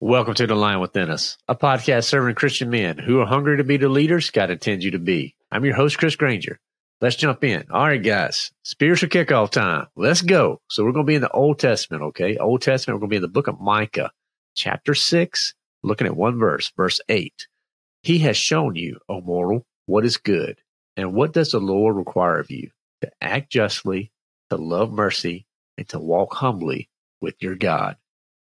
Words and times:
Welcome 0.00 0.34
to 0.34 0.46
The 0.46 0.54
Lion 0.54 0.78
Within 0.78 1.10
Us, 1.10 1.36
a 1.48 1.56
podcast 1.56 2.04
serving 2.04 2.36
Christian 2.36 2.70
men 2.70 2.98
who 2.98 3.18
are 3.18 3.26
hungry 3.26 3.56
to 3.56 3.64
be 3.64 3.78
the 3.78 3.88
leaders 3.88 4.30
God 4.30 4.48
intends 4.48 4.84
you 4.84 4.92
to 4.92 5.00
be. 5.00 5.34
I'm 5.50 5.64
your 5.64 5.74
host, 5.74 5.98
Chris 5.98 6.14
Granger. 6.14 6.60
Let's 7.00 7.16
jump 7.16 7.42
in. 7.42 7.64
All 7.68 7.82
right, 7.82 8.00
guys, 8.00 8.52
spiritual 8.62 9.08
kickoff 9.08 9.50
time. 9.50 9.88
Let's 9.96 10.22
go. 10.22 10.60
So 10.68 10.84
we're 10.84 10.92
going 10.92 11.04
to 11.04 11.10
be 11.10 11.16
in 11.16 11.22
the 11.22 11.32
Old 11.32 11.58
Testament, 11.58 12.04
okay? 12.04 12.36
Old 12.36 12.62
Testament, 12.62 12.94
we're 12.94 13.00
going 13.00 13.08
to 13.08 13.12
be 13.14 13.16
in 13.16 13.22
the 13.22 13.28
book 13.28 13.48
of 13.48 13.60
Micah, 13.60 14.12
chapter 14.54 14.94
6, 14.94 15.54
looking 15.82 16.06
at 16.06 16.16
one 16.16 16.38
verse, 16.38 16.70
verse 16.76 17.00
8. 17.08 17.48
He 18.04 18.18
has 18.20 18.36
shown 18.36 18.76
you, 18.76 19.00
O 19.08 19.20
mortal, 19.20 19.66
what 19.86 20.04
is 20.04 20.16
good. 20.16 20.60
And 20.96 21.12
what 21.12 21.32
does 21.32 21.50
the 21.50 21.58
Lord 21.58 21.96
require 21.96 22.38
of 22.38 22.52
you? 22.52 22.70
To 23.00 23.10
act 23.20 23.50
justly, 23.50 24.12
to 24.50 24.58
love 24.58 24.92
mercy, 24.92 25.44
and 25.76 25.88
to 25.88 25.98
walk 25.98 26.34
humbly 26.34 26.88
with 27.20 27.34
your 27.40 27.56
God. 27.56 27.96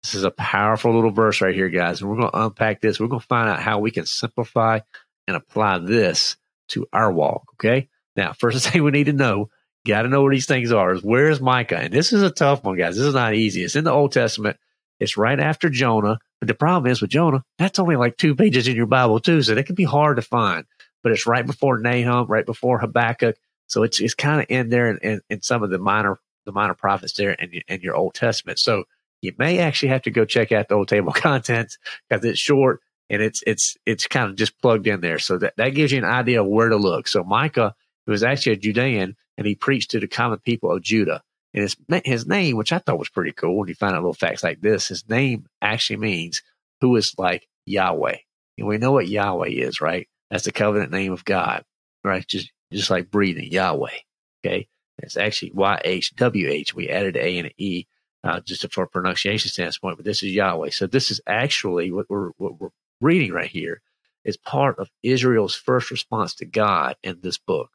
This 0.03 0.15
is 0.15 0.25
a 0.25 0.31
powerful 0.31 0.95
little 0.95 1.11
verse 1.11 1.41
right 1.41 1.55
here, 1.55 1.69
guys. 1.69 2.01
And 2.01 2.09
we're 2.09 2.19
going 2.19 2.31
to 2.31 2.45
unpack 2.45 2.81
this. 2.81 3.01
We're 3.01 3.09
going 3.09 3.21
to 3.21 3.27
find 3.27 3.49
out 3.49 3.61
how 3.61 3.79
we 3.79 3.91
can 3.91 4.07
simplify 4.07 4.81
and 5.27 5.37
apply 5.37 5.79
this 5.79 6.37
to 6.69 6.87
our 6.93 7.13
walk. 7.13 7.45
Okay. 7.55 7.89
Now, 8.17 8.33
first 8.39 8.69
thing 8.69 8.83
we 8.83 8.91
need 8.91 9.07
to 9.07 9.13
know, 9.13 9.51
got 9.87 10.03
to 10.03 10.09
know 10.09 10.23
where 10.23 10.35
these 10.35 10.47
things 10.47 10.73
are 10.73 10.93
is 10.93 11.03
where's 11.03 11.41
Micah? 11.41 11.79
And 11.79 11.93
this 11.93 12.13
is 12.13 12.23
a 12.23 12.31
tough 12.31 12.65
one, 12.65 12.77
guys. 12.77 12.97
This 12.97 13.07
is 13.07 13.15
not 13.15 13.35
easy. 13.35 13.65
It's 13.65 13.77
in 13.77 13.85
the 13.85 13.93
Old 13.93 14.13
Testament. 14.13 14.57
It's 15.01 15.17
right 15.17 15.39
after 15.39 15.69
Jonah. 15.69 16.19
But 16.41 16.49
the 16.49 16.55
problem 16.55 16.91
is 16.91 17.01
with 17.01 17.11
Jonah, 17.11 17.45
that's 17.59 17.79
only 17.79 17.97
like 17.97 18.17
two 18.17 18.37
pages 18.37 18.69
in 18.69 18.77
your 18.77 18.87
Bible 18.87 19.19
too. 19.21 19.43
So 19.43 19.55
that 19.55 19.67
can 19.67 19.75
be 19.75 19.85
hard 19.85 20.17
to 20.17 20.23
find, 20.23 20.67
but 21.03 21.13
it's 21.13 21.27
right 21.27 21.45
before 21.45 21.79
Nahum, 21.79 22.27
right 22.27 22.47
before 22.47 22.79
Habakkuk. 22.79 23.37
So 23.67 23.83
it's, 23.83 24.01
it's 24.01 24.15
kind 24.15 24.41
of 24.41 24.47
in 24.49 24.69
there 24.69 24.91
in, 24.91 24.99
in, 24.99 25.21
in, 25.29 25.43
some 25.43 25.63
of 25.63 25.71
the 25.71 25.79
minor, 25.79 26.19
the 26.47 26.53
minor 26.53 26.75
prophets 26.75 27.13
there 27.15 27.33
in, 27.33 27.61
in 27.67 27.81
your 27.81 27.97
Old 27.97 28.15
Testament. 28.15 28.59
So 28.61 28.85
you 29.23 29.33
may 29.39 29.59
actually 29.59 29.91
have 29.91 30.03
to 30.03 30.11
go 30.11 30.25
check 30.25 30.53
out 30.53 30.69
the 30.69 30.75
old 30.75 30.89
table 30.89 31.13
contents 31.17 31.79
because 32.09 32.25
it's 32.25 32.39
short 32.39 32.81
and 33.11 33.23
it's 33.23 33.43
it's 33.47 33.77
it's 33.87 34.07
kind 34.07 34.31
of 34.31 34.37
just 34.37 34.61
plugged 34.61 34.87
in 34.87 35.01
there. 35.01 35.19
So 35.19 35.39
that, 35.39 35.55
that 35.57 35.71
gives 35.71 35.93
you 35.93 35.99
an 35.99 36.05
idea 36.05 36.43
of 36.43 36.49
where 36.49 36.69
to 36.69 36.77
look. 36.77 37.09
So 37.09 37.25
Micah, 37.25 37.75
who 38.07 38.13
was 38.13 38.23
actually 38.23 38.53
a 38.53 38.57
Judean, 38.57 39.17
and 39.37 39.47
he 39.47 39.55
preached 39.55 39.93
to 39.93 40.01
the 40.01 40.09
common 40.09 40.39
people 40.39 40.73
of 40.73 40.83
Judah. 40.83 41.23
And 41.55 41.63
his 41.63 41.77
his 42.05 42.27
name, 42.27 42.57
which 42.57 42.73
I 42.73 42.79
thought 42.79 42.99
was 42.99 43.09
pretty 43.09 43.33
cool, 43.33 43.57
when 43.59 43.69
you 43.69 43.75
find 43.75 43.95
out 43.95 44.03
little 44.03 44.13
facts 44.13 44.45
like 44.45 44.61
this, 44.61 44.89
his 44.89 45.09
name 45.09 45.47
actually 45.63 45.97
means 45.97 46.43
who 46.81 46.95
is 46.97 47.15
like 47.19 47.49
Yahweh. 47.67 48.17
And 48.59 48.67
we 48.67 48.79
know 48.79 48.93
what 48.93 49.09
Yahweh 49.09 49.49
is, 49.49 49.81
right? 49.81 50.09
That's 50.31 50.45
the 50.45 50.53
covenant 50.53 50.93
name 50.93 51.13
of 51.13 51.25
God, 51.25 51.65
right? 52.05 52.27
Just 52.27 52.51
just 52.73 52.91
like 52.91 53.11
breathing, 53.11 53.51
Yahweh. 53.51 53.97
Okay. 54.45 54.69
It's 54.99 55.17
actually 55.17 55.53
Y 55.55 55.81
H 55.85 56.15
W 56.17 56.49
H. 56.49 56.75
We 56.75 56.91
added 56.91 57.17
A 57.17 57.39
and 57.39 57.47
an 57.47 57.53
E 57.57 57.87
uh, 58.25 58.41
just 58.41 58.71
for 58.73 58.85
a 58.85 58.89
pronunciation 58.89 59.51
standpoint, 59.51 59.97
but 59.97 60.05
this 60.05 60.23
is 60.23 60.31
Yahweh. 60.33 60.71
So 60.71 60.87
this 60.87 61.11
is 61.11 61.21
actually 61.27 61.93
what 61.93 62.07
we're, 62.09 62.31
what 62.37 62.61
we're 62.61 62.71
reading 63.01 63.33
right 63.33 63.51
here 63.51 63.81
is 64.25 64.37
part 64.37 64.79
of 64.79 64.91
Israel's 65.03 65.55
first 65.55 65.91
response 65.91 66.35
to 66.37 66.45
God 66.45 66.97
in 67.03 67.19
this 67.23 67.39
book. 67.39 67.71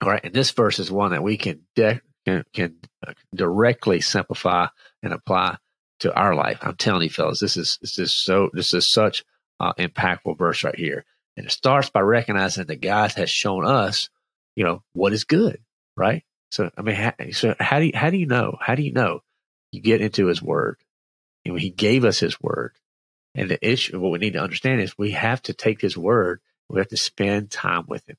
All 0.00 0.08
right. 0.08 0.24
And 0.24 0.34
this 0.34 0.50
verse 0.50 0.78
is 0.78 0.90
one 0.90 1.10
that 1.10 1.22
we 1.22 1.36
can, 1.36 1.60
de- 1.76 2.00
can, 2.24 2.44
can 2.54 2.76
uh, 3.06 3.12
directly 3.34 4.00
simplify 4.00 4.68
and 5.02 5.12
apply 5.12 5.58
to 6.00 6.14
our 6.14 6.34
life. 6.34 6.58
I'm 6.62 6.76
telling 6.76 7.02
you, 7.02 7.10
fellas, 7.10 7.40
this 7.40 7.56
is, 7.56 7.78
this 7.82 7.98
is 7.98 8.16
so, 8.16 8.48
this 8.54 8.72
is 8.72 8.90
such 8.90 9.24
uh, 9.60 9.74
impactful 9.74 10.38
verse 10.38 10.64
right 10.64 10.74
here. 10.74 11.04
And 11.36 11.46
it 11.46 11.52
starts 11.52 11.90
by 11.90 12.00
recognizing 12.00 12.66
that 12.66 12.80
God 12.80 13.12
has 13.12 13.30
shown 13.30 13.66
us, 13.66 14.08
you 14.56 14.64
know, 14.64 14.82
what 14.94 15.12
is 15.12 15.24
good, 15.24 15.60
right? 15.96 16.24
So, 16.50 16.70
I 16.76 16.82
mean, 16.82 17.32
so 17.32 17.54
how 17.60 17.78
do 17.78 17.86
you, 17.86 17.92
how 17.94 18.10
do 18.10 18.16
you 18.16 18.26
know? 18.26 18.56
How 18.60 18.74
do 18.74 18.82
you 18.82 18.92
know? 18.92 19.20
You 19.72 19.80
get 19.80 20.00
into 20.00 20.26
his 20.26 20.42
word. 20.42 20.76
And 21.44 21.58
he 21.58 21.70
gave 21.70 22.04
us 22.04 22.18
his 22.18 22.40
word. 22.40 22.72
And 23.34 23.50
the 23.50 23.66
issue, 23.66 23.98
what 23.98 24.12
we 24.12 24.18
need 24.18 24.34
to 24.34 24.42
understand 24.42 24.80
is 24.80 24.98
we 24.98 25.12
have 25.12 25.42
to 25.42 25.54
take 25.54 25.80
his 25.80 25.96
word. 25.96 26.40
We 26.68 26.80
have 26.80 26.88
to 26.88 26.96
spend 26.96 27.50
time 27.50 27.84
with 27.88 28.08
him. 28.08 28.16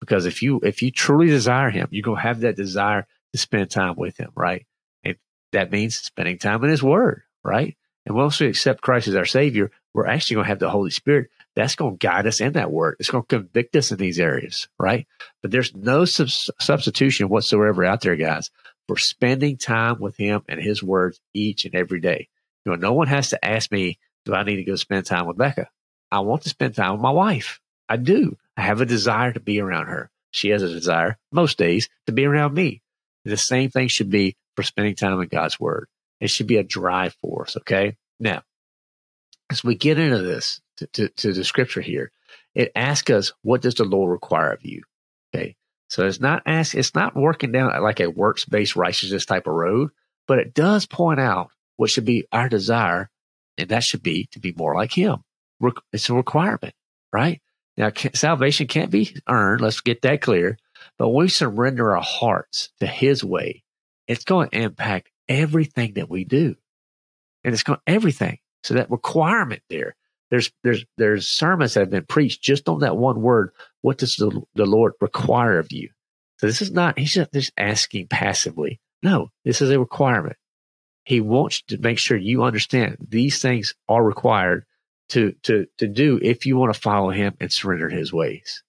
Because 0.00 0.26
if 0.26 0.42
you, 0.42 0.60
if 0.62 0.82
you 0.82 0.90
truly 0.90 1.26
desire 1.26 1.70
him, 1.70 1.88
you're 1.90 2.02
going 2.02 2.18
to 2.18 2.22
have 2.22 2.40
that 2.40 2.56
desire 2.56 3.06
to 3.32 3.38
spend 3.38 3.70
time 3.70 3.94
with 3.96 4.16
him, 4.16 4.30
right? 4.34 4.66
And 5.04 5.16
that 5.52 5.72
means 5.72 5.96
spending 5.96 6.38
time 6.38 6.62
in 6.64 6.70
his 6.70 6.82
word, 6.82 7.22
right? 7.42 7.76
And 8.06 8.16
once 8.16 8.40
we 8.40 8.46
accept 8.46 8.80
Christ 8.80 9.08
as 9.08 9.16
our 9.16 9.26
savior, 9.26 9.70
we're 9.92 10.06
actually 10.06 10.36
going 10.36 10.44
to 10.44 10.48
have 10.50 10.58
the 10.60 10.70
Holy 10.70 10.90
Spirit. 10.90 11.30
That's 11.56 11.74
going 11.74 11.98
to 11.98 12.06
guide 12.06 12.26
us 12.26 12.40
in 12.40 12.52
that 12.52 12.70
word. 12.70 12.96
It's 13.00 13.10
going 13.10 13.24
to 13.24 13.38
convict 13.38 13.74
us 13.76 13.90
in 13.90 13.98
these 13.98 14.20
areas, 14.20 14.68
right? 14.78 15.06
But 15.42 15.50
there's 15.50 15.74
no 15.74 16.04
sub- 16.04 16.28
substitution 16.60 17.28
whatsoever 17.28 17.84
out 17.84 18.00
there, 18.00 18.16
guys, 18.16 18.50
for 18.88 18.96
spending 18.96 19.56
time 19.56 20.00
with 20.00 20.16
him 20.16 20.42
and 20.48 20.60
his 20.60 20.82
words 20.82 21.20
each 21.34 21.64
and 21.66 21.74
every 21.74 22.00
day. 22.00 22.28
You 22.64 22.72
know, 22.72 22.76
no 22.76 22.94
one 22.94 23.06
has 23.06 23.30
to 23.30 23.44
ask 23.44 23.70
me, 23.70 23.98
do 24.24 24.34
I 24.34 24.42
need 24.42 24.56
to 24.56 24.64
go 24.64 24.74
spend 24.74 25.06
time 25.06 25.26
with 25.26 25.36
Becca? 25.36 25.68
I 26.10 26.20
want 26.20 26.42
to 26.42 26.48
spend 26.48 26.74
time 26.74 26.92
with 26.92 27.02
my 27.02 27.10
wife. 27.10 27.60
I 27.88 27.98
do. 27.98 28.36
I 28.56 28.62
have 28.62 28.80
a 28.80 28.86
desire 28.86 29.32
to 29.32 29.40
be 29.40 29.60
around 29.60 29.86
her. 29.86 30.10
She 30.30 30.48
has 30.48 30.62
a 30.62 30.68
desire 30.68 31.18
most 31.30 31.58
days 31.58 31.88
to 32.06 32.12
be 32.12 32.24
around 32.24 32.54
me. 32.54 32.82
The 33.24 33.36
same 33.36 33.70
thing 33.70 33.88
should 33.88 34.10
be 34.10 34.36
for 34.56 34.62
spending 34.62 34.94
time 34.94 35.20
in 35.20 35.28
God's 35.28 35.60
word. 35.60 35.88
It 36.20 36.30
should 36.30 36.46
be 36.46 36.56
a 36.56 36.64
drive 36.64 37.14
for 37.20 37.42
us. 37.44 37.56
Okay. 37.58 37.96
Now, 38.18 38.42
as 39.50 39.62
we 39.62 39.74
get 39.74 39.98
into 39.98 40.22
this, 40.22 40.60
to, 40.78 40.86
to, 40.86 41.08
to 41.08 41.32
the 41.32 41.44
scripture 41.44 41.80
here, 41.80 42.10
it 42.54 42.72
asks 42.74 43.10
us, 43.10 43.32
what 43.42 43.62
does 43.62 43.74
the 43.74 43.84
Lord 43.84 44.10
require 44.10 44.52
of 44.52 44.64
you? 44.64 44.82
Okay. 45.34 45.56
So 45.88 46.06
it's 46.06 46.20
not 46.20 46.42
ask, 46.44 46.74
it's 46.74 46.94
not 46.94 47.16
working 47.16 47.52
down 47.52 47.82
like 47.82 48.00
a 48.00 48.10
works 48.10 48.44
based 48.44 48.76
righteousness 48.76 49.24
type 49.24 49.46
of 49.46 49.54
road, 49.54 49.90
but 50.26 50.38
it 50.38 50.54
does 50.54 50.86
point 50.86 51.18
out 51.18 51.50
what 51.76 51.90
should 51.90 52.04
be 52.04 52.26
our 52.30 52.48
desire, 52.48 53.10
and 53.56 53.70
that 53.70 53.84
should 53.84 54.02
be 54.02 54.28
to 54.32 54.40
be 54.40 54.52
more 54.56 54.74
like 54.74 54.92
Him. 54.92 55.24
It's 55.92 56.10
a 56.10 56.14
requirement, 56.14 56.74
right? 57.12 57.40
Now, 57.76 57.90
salvation 58.14 58.66
can't 58.66 58.90
be 58.90 59.16
earned. 59.28 59.60
Let's 59.60 59.80
get 59.80 60.02
that 60.02 60.20
clear. 60.20 60.58
But 60.98 61.08
when 61.08 61.24
we 61.24 61.28
surrender 61.28 61.96
our 61.96 62.02
hearts 62.02 62.70
to 62.80 62.86
His 62.86 63.24
way, 63.24 63.62
it's 64.06 64.24
going 64.24 64.50
to 64.50 64.58
impact 64.58 65.10
everything 65.28 65.94
that 65.94 66.10
we 66.10 66.24
do, 66.24 66.56
and 67.44 67.54
it's 67.54 67.62
going 67.62 67.80
everything. 67.86 68.38
So 68.64 68.74
that 68.74 68.90
requirement 68.90 69.62
there 69.70 69.94
there's 70.30 70.50
there's 70.62 70.84
there's 70.96 71.28
sermons 71.28 71.74
that 71.74 71.80
have 71.80 71.90
been 71.90 72.04
preached 72.04 72.42
just 72.42 72.68
on 72.68 72.80
that 72.80 72.96
one 72.96 73.20
word. 73.22 73.50
What 73.80 73.98
does 73.98 74.16
the, 74.16 74.42
the 74.54 74.66
Lord 74.66 74.92
require 75.00 75.58
of 75.58 75.72
you? 75.72 75.90
So 76.38 76.46
this 76.46 76.60
is 76.62 76.70
not 76.70 76.98
he's 76.98 77.16
not 77.16 77.32
just 77.32 77.52
asking 77.56 78.08
passively. 78.08 78.80
No, 79.02 79.30
this 79.44 79.62
is 79.62 79.70
a 79.70 79.78
requirement. 79.78 80.36
He 81.04 81.20
wants 81.20 81.62
to 81.68 81.78
make 81.78 81.98
sure 81.98 82.16
you 82.16 82.42
understand 82.42 82.98
these 83.08 83.40
things 83.40 83.74
are 83.88 84.04
required 84.04 84.66
to 85.10 85.32
to 85.44 85.66
to 85.78 85.88
do 85.88 86.18
if 86.22 86.44
you 86.44 86.56
want 86.56 86.74
to 86.74 86.80
follow 86.80 87.10
him 87.10 87.34
and 87.40 87.50
surrender 87.50 87.88
his 87.88 88.12
ways. 88.12 88.62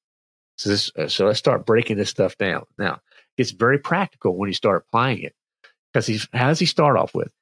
So 0.57 0.69
this 0.69 0.91
uh, 0.97 1.07
so 1.07 1.25
let's 1.25 1.39
start 1.39 1.65
breaking 1.65 1.97
this 1.97 2.09
stuff 2.09 2.37
down. 2.37 2.63
Now 2.77 3.01
it's 3.37 3.51
very 3.51 3.79
practical 3.79 4.37
when 4.37 4.47
you 4.47 4.53
start 4.53 4.85
applying 4.87 5.23
it 5.23 5.35
because 5.91 6.07
he's 6.07 6.27
how 6.33 6.47
does 6.47 6.59
he 6.59 6.65
start 6.65 6.97
off 6.97 7.13
with? 7.13 7.33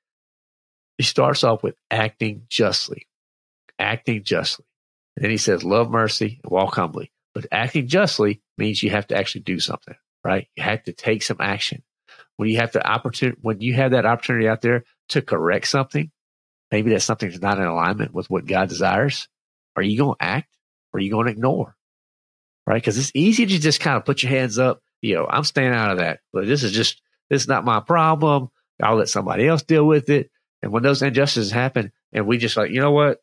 He 0.97 1.03
starts 1.03 1.43
off 1.43 1.61
with 1.61 1.75
acting 1.91 2.43
justly 2.49 3.05
acting 3.79 4.23
justly. 4.23 4.65
And 5.15 5.23
then 5.23 5.31
he 5.31 5.37
says, 5.37 5.63
love 5.63 5.89
mercy 5.89 6.39
walk 6.45 6.75
humbly. 6.75 7.11
But 7.33 7.47
acting 7.51 7.87
justly 7.87 8.41
means 8.57 8.81
you 8.81 8.89
have 8.91 9.07
to 9.07 9.17
actually 9.17 9.41
do 9.41 9.59
something, 9.59 9.95
right? 10.23 10.47
You 10.55 10.63
have 10.63 10.83
to 10.83 10.93
take 10.93 11.23
some 11.23 11.37
action. 11.39 11.83
When 12.37 12.49
you 12.49 12.57
have 12.57 12.71
the 12.71 12.85
opportunity, 12.85 13.39
when 13.41 13.61
you 13.61 13.73
have 13.73 13.91
that 13.91 14.05
opportunity 14.05 14.47
out 14.47 14.61
there 14.61 14.83
to 15.09 15.21
correct 15.21 15.67
something, 15.67 16.11
maybe 16.71 16.91
that 16.91 17.01
something's 17.01 17.41
not 17.41 17.57
in 17.57 17.65
alignment 17.65 18.13
with 18.13 18.29
what 18.29 18.45
God 18.45 18.69
desires, 18.69 19.27
are 19.75 19.83
you 19.83 19.97
going 19.97 20.15
to 20.19 20.23
act 20.23 20.55
or 20.93 20.99
are 20.99 21.01
you 21.01 21.11
going 21.11 21.25
to 21.25 21.31
ignore? 21.31 21.75
Right? 22.65 22.81
Because 22.81 22.97
it's 22.97 23.11
easy 23.13 23.45
to 23.45 23.59
just 23.59 23.79
kind 23.79 23.97
of 23.97 24.05
put 24.05 24.23
your 24.23 24.31
hands 24.31 24.59
up. 24.59 24.81
You 25.01 25.15
know, 25.15 25.27
I'm 25.29 25.43
staying 25.43 25.73
out 25.73 25.91
of 25.91 25.97
that. 25.99 26.19
But 26.33 26.47
this 26.47 26.63
is 26.63 26.71
just, 26.71 27.01
this 27.29 27.43
is 27.43 27.47
not 27.47 27.65
my 27.65 27.79
problem. 27.79 28.49
I'll 28.81 28.97
let 28.97 29.09
somebody 29.09 29.47
else 29.47 29.63
deal 29.63 29.85
with 29.85 30.09
it. 30.09 30.29
And 30.61 30.71
when 30.71 30.83
those 30.83 31.01
injustices 31.01 31.51
happen, 31.51 31.91
and 32.13 32.27
we 32.27 32.37
just 32.37 32.57
like, 32.57 32.71
you 32.71 32.81
know 32.81 32.91
what? 32.91 33.19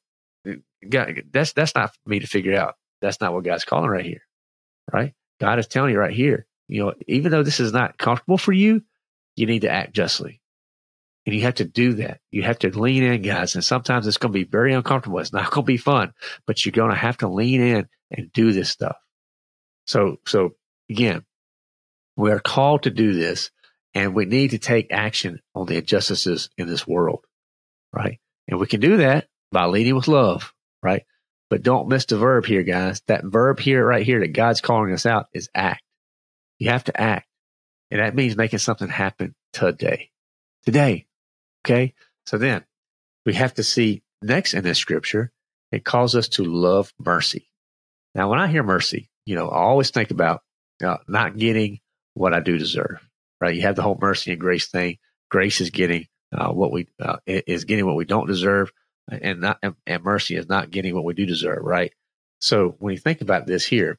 That's 0.83 1.53
that's 1.53 1.75
not 1.75 1.95
for 1.95 2.11
me 2.11 2.21
to 2.21 2.27
figure 2.27 2.57
out. 2.57 2.75
That's 3.01 3.21
not 3.21 3.33
what 3.33 3.45
God's 3.45 3.65
calling 3.65 3.91
right 3.91 4.05
here. 4.05 4.23
Right? 4.93 5.15
God 5.41 5.59
is 5.59 5.67
telling 5.67 5.93
you 5.93 5.99
right 5.99 6.15
here, 6.15 6.47
you 6.69 6.85
know, 6.85 6.95
even 7.09 7.33
though 7.33 7.43
this 7.43 7.61
is 7.61 7.73
not 7.73 7.99
comfortable 7.99 8.39
for 8.39 8.53
you, 8.53 8.83
you 9.37 9.47
need 9.47 9.63
to 9.63 9.71
act 9.71 9.95
justly. 9.95 10.41
And 11.27 11.35
you 11.35 11.43
have 11.43 11.55
to 11.57 11.65
do 11.65 11.95
that. 11.95 12.21
You 12.31 12.43
have 12.43 12.59
to 12.61 12.79
lean 12.79 13.03
in, 13.03 13.23
guys. 13.23 13.55
And 13.55 13.65
sometimes 13.65 14.07
it's 14.07 14.19
going 14.19 14.33
to 14.33 14.39
be 14.39 14.45
very 14.45 14.75
uncomfortable. 14.75 15.19
It's 15.21 15.33
not 15.33 15.51
going 15.51 15.65
to 15.65 15.73
be 15.73 15.79
fun, 15.79 16.13
but 16.47 16.65
you're 16.65 16.73
going 16.73 16.91
to 16.91 16.97
have 16.97 17.17
to 17.19 17.29
lean 17.29 17.63
in 17.63 17.89
and 18.11 18.33
do 18.33 18.53
this 18.53 18.69
stuff. 18.69 18.97
So, 19.87 20.19
so 20.27 20.55
again, 20.91 21.25
we 22.17 22.31
are 22.31 22.41
called 22.41 22.85
to 22.85 22.91
do 22.91 23.15
this 23.15 23.51
and 23.95 24.15
we 24.15 24.27
need 24.27 24.51
to 24.51 24.59
take 24.59 24.93
action 24.93 25.41
on 25.55 25.67
the 25.67 25.77
injustices 25.77 26.51
in 26.59 26.69
this 26.69 26.87
world, 26.87 27.25
right? 27.93 28.21
And 28.47 28.61
we 28.61 28.67
can 28.67 28.81
do 28.81 28.99
that 28.99 29.29
by 29.55 29.67
leading 29.67 29.97
with 29.97 30.09
love, 30.09 30.53
right? 30.83 31.05
But 31.49 31.63
don't 31.63 31.89
miss 31.89 32.05
the 32.05 32.19
verb 32.19 32.45
here, 32.45 32.63
guys. 32.63 33.01
That 33.07 33.25
verb 33.25 33.59
here, 33.61 33.87
right 33.87 34.05
here, 34.05 34.21
that 34.21 34.33
God's 34.33 34.61
calling 34.61 34.93
us 34.93 35.07
out 35.07 35.29
is 35.33 35.49
act. 35.55 35.83
You 36.59 36.71
have 36.71 36.85
to 36.85 37.01
act. 37.01 37.27
And 37.91 38.01
that 38.01 38.15
means 38.15 38.37
making 38.37 38.59
something 38.59 38.89
happen 38.89 39.35
today. 39.53 40.11
Today. 40.65 41.07
Okay. 41.65 41.95
So 42.27 42.39
then 42.39 42.65
we 43.25 43.35
have 43.35 43.55
to 43.55 43.63
see 43.63 44.03
next 44.23 44.55
in 44.55 44.65
this 44.65 44.79
scripture, 44.79 45.33
it 45.71 45.85
calls 45.85 46.15
us 46.15 46.29
to 46.31 46.45
love 46.45 46.93
mercy. 46.99 47.51
Now, 48.15 48.31
when 48.31 48.39
I 48.39 48.49
hear 48.49 48.63
mercy, 48.63 49.11
you 49.27 49.35
know, 49.35 49.49
I 49.49 49.59
always 49.59 49.91
think 49.91 50.11
about 50.11 50.43
uh, 50.83 50.99
not 51.09 51.37
getting 51.37 51.81
what 52.15 52.35
I 52.35 52.41
do 52.41 52.59
deserve, 52.59 53.07
right? 53.41 53.55
You 53.55 53.63
have 53.63 53.77
the 53.77 53.83
whole 53.83 53.99
mercy 54.01 54.33
and 54.33 54.41
grace 54.41 54.69
thing. 54.69 54.99
Grace 55.31 55.61
is 55.61 55.71
getting 55.71 56.07
uh, 56.33 56.53
what 56.53 56.73
we 56.73 56.89
uh, 57.01 57.17
is 57.27 57.65
getting 57.65 57.87
what 57.87 57.97
we 57.97 58.05
don't 58.05 58.27
deserve, 58.27 58.73
and 59.09 59.41
not 59.41 59.59
and, 59.63 60.05
mercy 60.05 60.37
is 60.37 60.49
not 60.49 60.71
getting 60.71 60.95
what 60.95 61.05
we 61.05 61.15
do 61.15 61.27
deserve, 61.27 61.63
right? 61.63 61.93
So 62.39 62.77
when 62.79 62.93
you 62.93 62.99
think 62.99 63.21
about 63.21 63.47
this 63.47 63.67
here, 63.67 63.99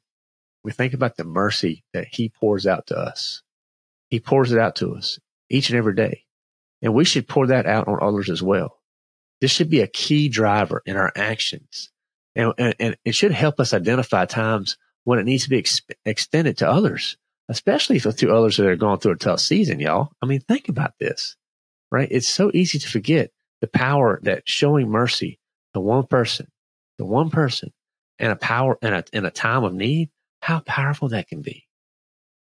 we 0.64 0.72
think 0.72 0.94
about 0.94 1.18
the 1.18 1.24
mercy 1.24 1.84
that 1.94 2.08
He 2.12 2.30
pours 2.30 2.66
out 2.66 2.88
to 2.88 2.98
us. 2.98 3.44
He 4.10 4.20
pours 4.20 4.52
it 4.52 4.60
out 4.60 4.76
to 4.78 4.96
us 4.96 5.20
each 5.50 5.70
and 5.70 5.78
every 5.78 5.96
day, 5.96 6.24
and 6.82 6.94
we 6.94 7.06
should 7.06 7.28
pour 7.28 7.48
that 7.48 7.66
out 7.66 7.88
on 7.88 8.00
others 8.02 8.30
as 8.30 8.42
well. 8.42 8.80
This 9.42 9.52
should 9.52 9.70
be 9.70 9.82
a 9.82 9.88
key 9.88 10.30
driver 10.30 10.82
in 10.86 10.98
our 10.98 11.12
actions, 11.16 11.92
and, 12.36 12.54
and, 12.58 12.76
and 12.80 12.98
it 13.06 13.16
should 13.16 13.32
help 13.32 13.60
us 13.60 13.74
identify 13.74 14.26
times 14.26 14.78
when 15.04 15.20
it 15.20 15.26
needs 15.26 15.44
to 15.44 15.50
be 15.50 15.60
ex- 15.60 15.82
extended 16.06 16.58
to 16.58 16.70
others 16.70 17.18
especially 17.50 18.00
for 18.00 18.12
to 18.12 18.36
others 18.36 18.58
that 18.58 18.68
are 18.68 18.76
going 18.76 19.00
through 19.00 19.14
a 19.14 19.18
tough 19.18 19.40
season, 19.40 19.80
y'all. 19.80 20.12
I 20.22 20.26
mean, 20.26 20.40
think 20.42 20.70
about 20.70 20.94
this, 21.00 21.36
right? 21.92 22.08
It's 22.10 22.28
so 22.28 22.52
easy 22.54 22.80
to 22.80 22.90
forget 22.90 23.32
the 23.66 23.78
power 23.78 24.20
that 24.24 24.44
showing 24.46 24.90
mercy 24.90 25.40
to 25.74 25.80
one 25.80 26.06
person, 26.06 26.48
to 27.00 27.06
one 27.06 27.32
person, 27.32 27.74
and 28.20 28.32
a 28.32 28.36
power 28.36 28.78
in 28.82 28.94
a 28.94 29.04
in 29.12 29.26
a 29.26 29.32
time 29.32 29.64
of 29.64 29.74
need, 29.74 30.12
how 30.40 30.60
powerful 30.60 31.10
that 31.10 31.28
can 31.28 31.42
be, 31.42 31.66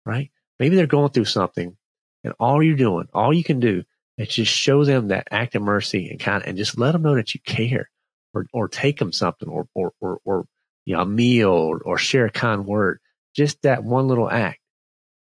right? 0.04 0.30
Maybe 0.58 0.74
they're 0.74 0.86
going 0.86 1.10
through 1.10 1.26
something, 1.26 1.76
and 2.24 2.34
all 2.40 2.60
you're 2.60 2.76
doing, 2.76 3.06
all 3.14 3.32
you 3.32 3.44
can 3.44 3.60
do, 3.60 3.84
is 4.18 4.28
just 4.28 4.52
show 4.52 4.84
them 4.84 5.08
that 5.08 5.28
act 5.30 5.54
of 5.54 5.62
mercy 5.62 6.10
and 6.10 6.18
kind 6.18 6.42
of, 6.42 6.48
and 6.48 6.58
just 6.58 6.76
let 6.76 6.90
them 6.90 7.02
know 7.02 7.14
that 7.14 7.34
you 7.34 7.40
care, 7.46 7.88
or 8.34 8.46
or 8.52 8.66
take 8.66 8.98
them 8.98 9.12
something, 9.12 9.48
or 9.48 9.68
or 9.74 9.92
or, 10.00 10.18
or 10.24 10.46
you 10.84 10.96
know, 10.96 11.02
a 11.02 11.06
meal, 11.06 11.50
or, 11.50 11.78
or 11.84 11.98
share 11.98 12.26
a 12.26 12.30
kind 12.30 12.66
word. 12.66 12.98
Just 13.36 13.62
that 13.62 13.84
one 13.84 14.08
little 14.08 14.28
act 14.28 14.58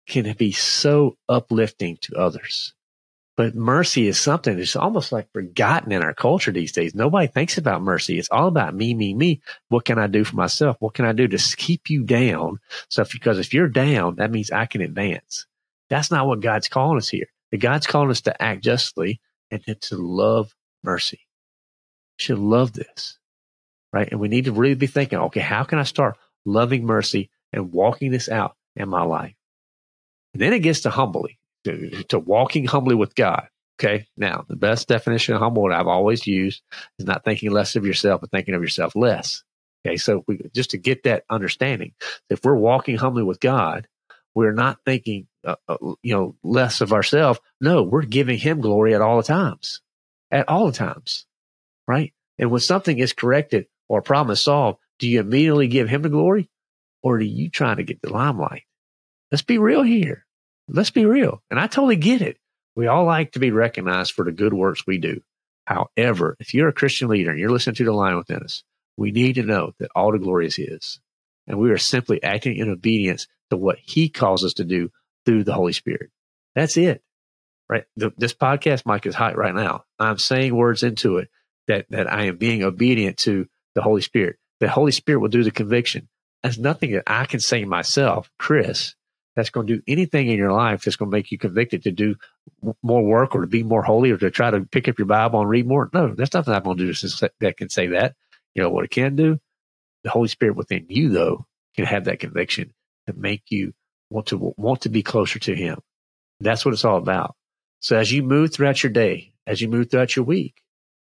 can 0.07 0.33
be 0.37 0.53
so 0.53 1.17
uplifting 1.27 1.97
to 2.01 2.15
others. 2.15 2.73
But 3.41 3.55
mercy 3.55 4.07
is 4.07 4.19
something 4.19 4.55
that's 4.55 4.75
almost 4.75 5.11
like 5.11 5.33
forgotten 5.33 5.91
in 5.91 6.03
our 6.03 6.13
culture 6.13 6.51
these 6.51 6.71
days. 6.71 6.93
Nobody 6.93 7.25
thinks 7.25 7.57
about 7.57 7.81
mercy. 7.81 8.19
It's 8.19 8.29
all 8.29 8.47
about 8.47 8.75
me, 8.75 8.93
me, 8.93 9.15
me. 9.15 9.41
What 9.69 9.83
can 9.83 9.97
I 9.97 10.05
do 10.05 10.23
for 10.23 10.35
myself? 10.35 10.77
What 10.79 10.93
can 10.93 11.05
I 11.05 11.11
do 11.11 11.27
to 11.27 11.55
keep 11.57 11.89
you 11.89 12.03
down? 12.03 12.59
So, 12.89 13.03
because 13.11 13.39
if 13.39 13.51
you're 13.51 13.67
down, 13.67 14.17
that 14.17 14.29
means 14.29 14.51
I 14.51 14.67
can 14.67 14.81
advance. 14.81 15.47
That's 15.89 16.11
not 16.11 16.27
what 16.27 16.41
God's 16.41 16.67
calling 16.67 16.99
us 16.99 17.09
here. 17.09 17.29
The 17.49 17.57
God's 17.57 17.87
calling 17.87 18.11
us 18.11 18.21
to 18.21 18.39
act 18.39 18.63
justly 18.63 19.19
and 19.49 19.63
to 19.65 19.97
love 19.97 20.53
mercy. 20.83 21.21
We 22.19 22.23
should 22.23 22.37
love 22.37 22.73
this, 22.73 23.17
right? 23.91 24.07
And 24.11 24.19
we 24.19 24.27
need 24.27 24.45
to 24.45 24.51
really 24.51 24.75
be 24.75 24.85
thinking, 24.85 25.17
okay, 25.17 25.39
how 25.39 25.63
can 25.63 25.79
I 25.79 25.83
start 25.83 26.15
loving 26.45 26.85
mercy 26.85 27.31
and 27.51 27.71
walking 27.71 28.11
this 28.11 28.29
out 28.29 28.55
in 28.75 28.87
my 28.87 29.01
life? 29.01 29.33
And 30.35 30.43
then 30.43 30.53
it 30.53 30.59
gets 30.59 30.81
to 30.81 30.91
humbly, 30.91 31.39
to, 31.65 32.03
to 32.05 32.19
walking 32.19 32.65
humbly 32.65 32.95
with 32.95 33.15
God. 33.15 33.47
Okay. 33.79 34.05
Now, 34.15 34.45
the 34.47 34.55
best 34.55 34.87
definition 34.87 35.33
of 35.33 35.41
humble 35.41 35.67
that 35.67 35.79
I've 35.79 35.87
always 35.87 36.27
used 36.27 36.61
is 36.99 37.05
not 37.05 37.23
thinking 37.23 37.51
less 37.51 37.75
of 37.75 37.85
yourself, 37.85 38.21
but 38.21 38.31
thinking 38.31 38.53
of 38.53 38.61
yourself 38.61 38.95
less. 38.95 39.43
Okay. 39.85 39.97
So 39.97 40.23
we, 40.27 40.39
just 40.53 40.71
to 40.71 40.77
get 40.77 41.03
that 41.03 41.23
understanding, 41.29 41.93
if 42.29 42.43
we're 42.43 42.55
walking 42.55 42.97
humbly 42.97 43.23
with 43.23 43.39
God, 43.39 43.87
we're 44.35 44.53
not 44.53 44.79
thinking, 44.85 45.27
uh, 45.43 45.55
uh, 45.67 45.77
you 46.03 46.13
know, 46.13 46.35
less 46.43 46.81
of 46.81 46.93
ourselves. 46.93 47.39
No, 47.59 47.83
we're 47.83 48.03
giving 48.03 48.37
him 48.37 48.61
glory 48.61 48.93
at 48.93 49.01
all 49.01 49.17
the 49.17 49.23
times, 49.23 49.81
at 50.29 50.47
all 50.47 50.67
the 50.67 50.71
times. 50.71 51.25
Right. 51.87 52.13
And 52.37 52.51
when 52.51 52.61
something 52.61 52.97
is 52.97 53.13
corrected 53.13 53.65
or 53.89 53.99
a 53.99 54.03
problem 54.03 54.31
is 54.31 54.41
solved, 54.41 54.79
do 54.99 55.07
you 55.09 55.19
immediately 55.19 55.67
give 55.67 55.89
him 55.89 56.03
the 56.03 56.09
glory 56.09 56.49
or 57.01 57.15
are 57.15 57.21
you 57.21 57.49
trying 57.49 57.77
to 57.77 57.83
get 57.83 58.01
the 58.01 58.13
limelight? 58.13 58.63
Let's 59.31 59.41
be 59.41 59.57
real 59.57 59.81
here. 59.81 60.25
Let's 60.73 60.89
be 60.89 61.05
real. 61.05 61.41
And 61.49 61.59
I 61.59 61.67
totally 61.67 61.97
get 61.97 62.21
it. 62.21 62.37
We 62.75 62.87
all 62.87 63.03
like 63.05 63.33
to 63.33 63.39
be 63.39 63.51
recognized 63.51 64.13
for 64.13 64.23
the 64.23 64.31
good 64.31 64.53
works 64.53 64.87
we 64.87 64.97
do. 64.97 65.21
However, 65.65 66.37
if 66.39 66.53
you're 66.53 66.69
a 66.69 66.73
Christian 66.73 67.09
leader 67.09 67.29
and 67.29 67.39
you're 67.39 67.51
listening 67.51 67.75
to 67.75 67.85
the 67.85 67.91
Lion 67.91 68.17
Within 68.17 68.43
Us, 68.43 68.63
we 68.97 69.11
need 69.11 69.35
to 69.35 69.43
know 69.43 69.73
that 69.79 69.91
all 69.95 70.11
the 70.11 70.19
glory 70.19 70.47
is 70.47 70.55
His. 70.55 70.99
And 71.47 71.59
we 71.59 71.71
are 71.71 71.77
simply 71.77 72.23
acting 72.23 72.57
in 72.57 72.69
obedience 72.69 73.27
to 73.49 73.57
what 73.57 73.79
He 73.79 74.09
calls 74.09 74.45
us 74.45 74.53
to 74.53 74.63
do 74.63 74.91
through 75.25 75.43
the 75.43 75.53
Holy 75.53 75.73
Spirit. 75.73 76.09
That's 76.55 76.77
it. 76.77 77.03
Right? 77.69 77.85
The, 77.95 78.11
this 78.17 78.33
podcast 78.33 78.85
mic 78.85 79.05
is 79.05 79.15
hot 79.15 79.37
right 79.37 79.55
now. 79.55 79.85
I'm 79.99 80.17
saying 80.17 80.55
words 80.55 80.83
into 80.83 81.17
it 81.17 81.29
that, 81.67 81.85
that 81.89 82.11
I 82.11 82.25
am 82.25 82.37
being 82.37 82.63
obedient 82.63 83.17
to 83.19 83.47
the 83.75 83.81
Holy 83.81 84.01
Spirit. 84.01 84.37
The 84.59 84.69
Holy 84.69 84.91
Spirit 84.91 85.19
will 85.19 85.29
do 85.29 85.43
the 85.43 85.51
conviction. 85.51 86.07
That's 86.43 86.57
nothing 86.57 86.91
that 86.93 87.03
I 87.07 87.25
can 87.25 87.39
say 87.39 87.65
myself, 87.65 88.29
Chris 88.39 88.95
that's 89.35 89.49
going 89.49 89.67
to 89.67 89.77
do 89.77 89.83
anything 89.87 90.27
in 90.27 90.37
your 90.37 90.51
life 90.51 90.83
that's 90.83 90.97
going 90.97 91.09
to 91.09 91.15
make 91.15 91.31
you 91.31 91.37
convicted 91.37 91.83
to 91.83 91.91
do 91.91 92.15
more 92.83 93.03
work 93.03 93.33
or 93.33 93.41
to 93.41 93.47
be 93.47 93.63
more 93.63 93.81
holy 93.81 94.11
or 94.11 94.17
to 94.17 94.29
try 94.29 94.51
to 94.51 94.61
pick 94.61 94.87
up 94.87 94.97
your 94.97 95.05
Bible 95.05 95.39
and 95.39 95.49
read 95.49 95.67
more. 95.67 95.89
No, 95.93 96.13
that's 96.13 96.33
nothing 96.33 96.53
I'm 96.53 96.63
going 96.63 96.77
to 96.77 96.93
do 96.93 97.27
that 97.39 97.57
can 97.57 97.69
say 97.69 97.87
that. 97.87 98.15
You 98.53 98.63
know 98.63 98.69
what 98.69 98.85
it 98.85 98.91
can 98.91 99.15
do? 99.15 99.39
The 100.03 100.09
Holy 100.09 100.27
Spirit 100.27 100.55
within 100.55 100.85
you, 100.89 101.09
though, 101.09 101.45
can 101.75 101.85
have 101.85 102.05
that 102.05 102.19
conviction 102.19 102.73
to 103.07 103.13
make 103.13 103.43
you 103.49 103.73
want 104.09 104.27
to 104.27 104.53
want 104.57 104.81
to 104.81 104.89
be 104.89 105.03
closer 105.03 105.39
to 105.39 105.55
Him. 105.55 105.79
That's 106.39 106.65
what 106.65 106.73
it's 106.73 106.85
all 106.85 106.97
about. 106.97 107.35
So 107.79 107.97
as 107.97 108.11
you 108.11 108.23
move 108.23 108.53
throughout 108.53 108.83
your 108.83 108.91
day, 108.91 109.31
as 109.47 109.61
you 109.61 109.69
move 109.69 109.89
throughout 109.89 110.15
your 110.15 110.25
week, 110.25 110.61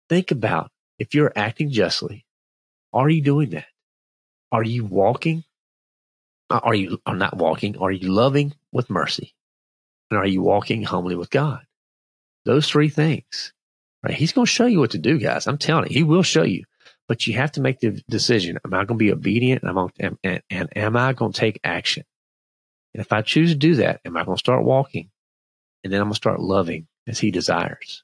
think 0.10 0.32
about 0.32 0.72
if 1.00 1.16
you're 1.16 1.32
acting 1.36 1.72
justly, 1.72 2.26
are 2.92 3.10
you 3.10 3.22
doing 3.22 3.52
that? 3.52 3.68
Are 4.52 4.64
you 4.64 4.84
walking 4.84 5.44
Uh, 6.52 6.60
are 6.64 6.76
you 6.76 7.02
are 7.06 7.16
not 7.16 7.38
walking? 7.38 7.78
Are 7.78 7.92
you 7.92 8.12
loving 8.12 8.54
with 8.72 8.90
mercy? 8.90 9.34
And 10.10 10.20
are 10.20 10.28
you 10.28 10.42
walking 10.42 10.84
humbly 10.84 11.16
with 11.16 11.30
God? 11.30 11.62
Those 12.44 12.68
three 12.68 12.90
things, 12.90 13.54
right? 14.04 14.14
He's 14.14 14.34
going 14.34 14.46
to 14.46 14.52
show 14.52 14.66
you 14.66 14.80
what 14.80 14.92
to 14.92 14.98
do, 14.98 15.18
guys. 15.18 15.48
I'm 15.48 15.58
telling 15.58 15.90
you, 15.90 15.94
he 15.94 16.04
will 16.04 16.24
show 16.24 16.44
you. 16.44 16.66
But 17.08 17.28
you 17.28 17.34
have 17.34 17.54
to 17.54 17.62
make 17.62 17.80
the 17.80 18.02
decision. 18.10 18.58
Am 18.66 18.74
I 18.74 18.86
going 18.86 18.88
to 19.00 19.04
be 19.04 19.12
obedient? 19.12 19.64
And, 19.64 19.92
and, 20.00 20.18
and, 20.24 20.42
and 20.50 20.70
am 20.76 20.98
I 20.98 21.14
going 21.14 21.32
to 21.32 21.40
take 21.40 21.60
action? 21.64 22.04
And 22.94 23.02
if 23.02 23.14
I 23.14 23.22
choose 23.22 23.52
to 23.52 23.58
do 23.58 23.76
that, 23.76 24.02
am 24.06 24.18
I 24.18 24.24
going 24.24 24.36
to 24.36 24.40
start 24.40 24.64
walking? 24.64 25.10
And 25.84 25.92
then 25.92 26.02
I'm 26.02 26.08
going 26.08 26.14
to 26.14 26.18
start 26.18 26.40
loving 26.40 26.88
as 27.08 27.20
he 27.20 27.32
desires. 27.32 28.04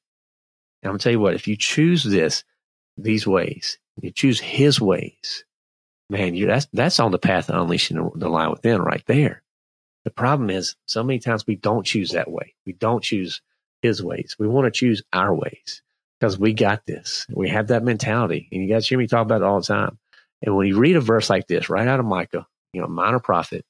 And 0.82 0.89
I'm 0.89 0.92
going 0.94 1.00
to 1.00 1.04
tell 1.04 1.12
you 1.12 1.20
what, 1.20 1.36
if 1.36 1.48
you 1.48 1.58
choose 1.58 2.04
this, 2.04 2.44
these 2.98 3.27
ways, 3.27 3.80
you 4.01 4.12
choose 4.12 4.39
his 4.39 4.80
ways, 4.80 5.44
man, 6.10 6.36
you 6.36 6.48
that's 6.48 6.68
that's 6.74 7.00
on 7.00 7.12
the 7.12 7.20
path 7.20 7.50
of 7.50 7.62
unleashing 7.62 7.98
the, 7.98 8.12
the 8.16 8.30
lion 8.30 8.52
within 8.52 8.82
right 8.82 9.04
there. 9.08 9.44
The 10.06 10.12
problem 10.12 10.50
is 10.50 10.76
so 10.88 11.04
many 11.04 11.20
times 11.20 11.46
we 11.46 11.56
don't 11.56 11.86
choose 11.86 12.12
that 12.12 12.32
way. 12.32 12.56
We 12.66 12.74
don't 12.74 13.04
choose 13.04 13.42
his 13.82 14.02
ways. 14.02 14.36
We 14.40 14.48
want 14.48 14.66
to 14.66 14.72
choose 14.72 15.04
our 15.14 15.34
ways 15.34 15.82
because 16.20 16.40
we 16.40 16.54
got 16.54 16.86
this. 16.86 17.26
We 17.30 17.50
have 17.50 17.68
that 17.68 17.84
mentality. 17.84 18.48
And 18.52 18.62
you 18.62 18.70
guys 18.70 18.88
hear 18.88 18.98
me 18.98 19.08
talk 19.08 19.26
about 19.26 19.42
it 19.42 19.46
all 19.46 19.60
the 19.60 19.66
time. 19.66 20.00
And 20.42 20.56
when 20.56 20.68
you 20.68 20.78
read 20.78 20.96
a 20.96 21.02
verse 21.02 21.30
like 21.30 21.48
this, 21.48 21.70
right 21.70 21.88
out 21.88 22.00
of 22.00 22.06
Micah, 22.06 22.48
you 22.74 22.82
know, 22.82 22.88
minor 22.88 23.20
prophet, 23.20 23.66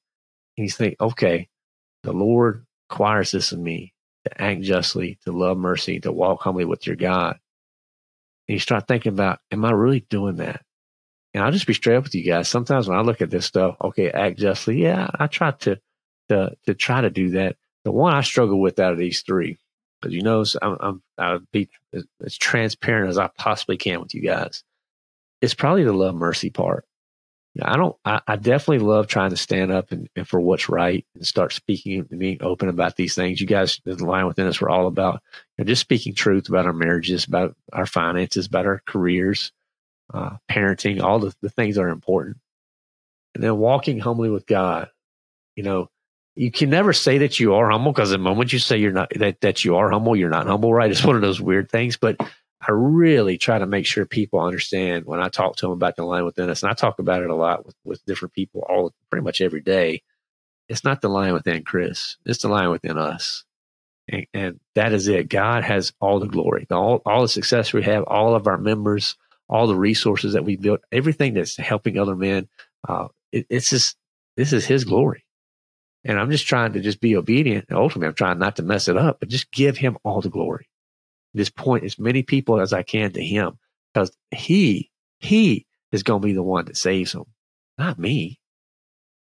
and 0.56 0.64
you 0.64 0.70
think, 0.70 0.96
okay, 1.00 1.48
the 2.02 2.12
Lord 2.12 2.64
requires 2.90 3.32
this 3.32 3.52
of 3.52 3.58
me 3.58 3.92
to 4.24 4.42
act 4.42 4.62
justly, 4.62 5.18
to 5.24 5.32
love 5.32 5.58
mercy, 5.58 6.00
to 6.00 6.12
walk 6.12 6.42
humbly 6.42 6.64
with 6.64 6.86
your 6.86 6.96
God. 6.96 7.38
and 8.48 8.54
you 8.54 8.60
start 8.60 8.86
thinking 8.88 9.12
about, 9.12 9.40
am 9.50 9.64
I 9.64 9.72
really 9.72 10.00
doing 10.08 10.36
that? 10.36 10.62
And 11.34 11.44
I'll 11.44 11.52
just 11.52 11.66
be 11.66 11.74
straight 11.74 11.96
up 11.96 12.04
with 12.04 12.14
you 12.14 12.24
guys. 12.24 12.48
Sometimes 12.48 12.88
when 12.88 12.98
I 12.98 13.02
look 13.02 13.20
at 13.20 13.30
this 13.30 13.46
stuff, 13.46 13.76
okay, 13.82 14.10
act 14.10 14.38
justly. 14.38 14.82
Yeah, 14.82 15.08
I 15.18 15.26
try 15.26 15.50
to, 15.50 15.78
to, 16.30 16.56
to 16.66 16.74
try 16.74 17.00
to 17.00 17.10
do 17.10 17.30
that. 17.30 17.56
The 17.84 17.92
one 17.92 18.14
I 18.14 18.22
struggle 18.22 18.60
with 18.60 18.78
out 18.78 18.92
of 18.92 18.98
these 18.98 19.22
three, 19.22 19.58
because 20.00 20.14
you 20.14 20.22
know, 20.22 20.44
I'm, 20.62 20.76
I'm, 20.80 21.02
I'll 21.18 21.40
be 21.52 21.68
as 22.24 22.36
transparent 22.36 23.10
as 23.10 23.18
I 23.18 23.28
possibly 23.28 23.76
can 23.76 24.00
with 24.00 24.14
you 24.14 24.22
guys. 24.22 24.64
It's 25.40 25.54
probably 25.54 25.84
the 25.84 25.92
love 25.92 26.14
mercy 26.14 26.50
part. 26.50 26.84
I 27.62 27.76
don't, 27.76 27.96
I, 28.04 28.20
I, 28.26 28.36
definitely 28.36 28.86
love 28.86 29.08
trying 29.08 29.30
to 29.30 29.36
stand 29.36 29.72
up 29.72 29.90
and, 29.90 30.08
and, 30.14 30.28
for 30.28 30.40
what's 30.40 30.68
right 30.68 31.04
and 31.14 31.26
start 31.26 31.52
speaking 31.52 32.06
and 32.10 32.20
being 32.20 32.38
open 32.40 32.68
about 32.68 32.96
these 32.96 33.14
things. 33.14 33.40
You 33.40 33.46
guys, 33.46 33.80
the 33.84 33.96
lion 34.04 34.26
within 34.26 34.46
us, 34.46 34.60
we're 34.60 34.70
all 34.70 34.86
about 34.86 35.22
you 35.56 35.64
know, 35.64 35.68
just 35.68 35.80
speaking 35.80 36.14
truth 36.14 36.48
about 36.48 36.66
our 36.66 36.72
marriages, 36.72 37.24
about 37.24 37.56
our 37.72 37.86
finances, 37.86 38.46
about 38.46 38.66
our 38.66 38.82
careers, 38.86 39.52
uh, 40.12 40.36
parenting, 40.50 41.02
all 41.02 41.18
the, 41.18 41.34
the 41.40 41.50
things 41.50 41.78
are 41.78 41.88
important. 41.88 42.38
And 43.34 43.44
then 43.44 43.58
walking 43.58 43.98
humbly 43.98 44.30
with 44.30 44.46
God. 44.46 44.90
You 45.54 45.62
know, 45.64 45.90
you 46.34 46.50
can 46.50 46.70
never 46.70 46.92
say 46.92 47.18
that 47.18 47.40
you 47.40 47.54
are 47.54 47.70
humble 47.70 47.92
because 47.92 48.10
the 48.10 48.18
moment 48.18 48.52
you 48.52 48.58
say 48.58 48.78
you're 48.78 48.92
not, 48.92 49.10
that, 49.16 49.40
that 49.40 49.64
you 49.64 49.76
are 49.76 49.90
humble, 49.90 50.16
you're 50.16 50.30
not 50.30 50.46
humble, 50.46 50.72
right? 50.72 50.90
It's 50.90 51.04
one 51.04 51.16
of 51.16 51.22
those 51.22 51.40
weird 51.40 51.70
things. 51.70 51.96
But 51.96 52.16
I 52.60 52.72
really 52.72 53.38
try 53.38 53.58
to 53.58 53.66
make 53.66 53.86
sure 53.86 54.04
people 54.04 54.40
understand 54.40 55.04
when 55.04 55.20
I 55.20 55.28
talk 55.28 55.56
to 55.56 55.66
them 55.66 55.72
about 55.72 55.96
the 55.96 56.04
lion 56.04 56.24
within 56.24 56.50
us, 56.50 56.62
and 56.62 56.70
I 56.70 56.74
talk 56.74 56.98
about 56.98 57.22
it 57.22 57.30
a 57.30 57.34
lot 57.34 57.64
with, 57.64 57.76
with 57.84 58.04
different 58.04 58.34
people 58.34 58.64
all 58.68 58.92
pretty 59.10 59.24
much 59.24 59.40
every 59.40 59.60
day. 59.60 60.02
It's 60.68 60.84
not 60.84 61.00
the 61.00 61.08
lion 61.08 61.34
within 61.34 61.62
Chris, 61.62 62.16
it's 62.26 62.42
the 62.42 62.48
lion 62.48 62.70
within 62.70 62.98
us. 62.98 63.44
And, 64.08 64.26
and 64.32 64.60
that 64.74 64.92
is 64.92 65.06
it. 65.06 65.28
God 65.28 65.64
has 65.64 65.92
all 66.00 66.18
the 66.18 66.26
glory, 66.26 66.66
all, 66.70 67.02
all 67.04 67.22
the 67.22 67.28
success 67.28 67.72
we 67.72 67.82
have, 67.82 68.04
all 68.04 68.34
of 68.34 68.46
our 68.46 68.58
members, 68.58 69.16
all 69.48 69.66
the 69.66 69.74
resources 69.74 70.34
that 70.34 70.44
we 70.44 70.56
built, 70.56 70.80
everything 70.92 71.34
that's 71.34 71.56
helping 71.56 71.98
other 71.98 72.16
men. 72.16 72.48
Uh, 72.88 73.08
it, 73.32 73.46
it's 73.48 73.70
just, 73.70 73.96
this 74.36 74.52
is 74.52 74.66
his 74.66 74.84
glory. 74.84 75.24
And 76.04 76.18
I'm 76.18 76.30
just 76.30 76.46
trying 76.46 76.74
to 76.74 76.80
just 76.80 77.00
be 77.00 77.16
obedient. 77.16 77.66
Ultimately, 77.70 78.08
I'm 78.08 78.14
trying 78.14 78.38
not 78.38 78.56
to 78.56 78.62
mess 78.62 78.88
it 78.88 78.96
up, 78.96 79.20
but 79.20 79.28
just 79.28 79.50
give 79.52 79.76
him 79.76 79.98
all 80.04 80.20
the 80.20 80.30
glory 80.30 80.68
this 81.34 81.50
point 81.50 81.84
as 81.84 81.98
many 81.98 82.22
people 82.22 82.60
as 82.60 82.72
I 82.72 82.82
can 82.82 83.12
to 83.12 83.24
him 83.24 83.58
because 83.92 84.10
he, 84.30 84.90
he 85.18 85.66
is 85.92 86.02
going 86.02 86.20
to 86.20 86.26
be 86.26 86.32
the 86.32 86.42
one 86.42 86.66
that 86.66 86.76
saves 86.76 87.12
them, 87.12 87.24
not 87.78 87.98
me. 87.98 88.38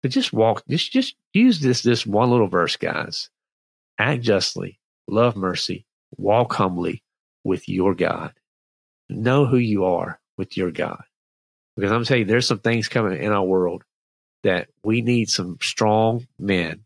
But 0.02 0.12
just 0.12 0.34
walk, 0.34 0.64
just, 0.70 0.92
just 0.92 1.16
use 1.34 1.60
this, 1.60 1.82
this 1.82 2.06
one 2.06 2.30
little 2.30 2.48
verse, 2.48 2.76
guys. 2.76 3.30
Act 3.98 4.22
justly, 4.22 4.80
love 5.08 5.36
mercy, 5.36 5.86
walk 6.18 6.54
humbly 6.54 7.04
with 7.44 7.70
your 7.70 7.96
God. 7.96 8.34
Know 9.10 9.46
who 9.46 9.58
you 9.58 9.86
are 9.86 10.20
with 10.38 10.58
your 10.58 10.72
God. 10.72 11.04
Because 11.76 11.92
I'm 11.92 12.04
telling 12.04 12.22
you, 12.22 12.26
there's 12.28 12.48
some 12.48 12.60
things 12.60 12.88
coming 12.88 13.22
in 13.22 13.32
our 13.32 13.44
world 13.44 13.84
that 14.44 14.68
we 14.84 15.02
need 15.02 15.30
some 15.30 15.58
strong 15.62 16.28
men 16.38 16.86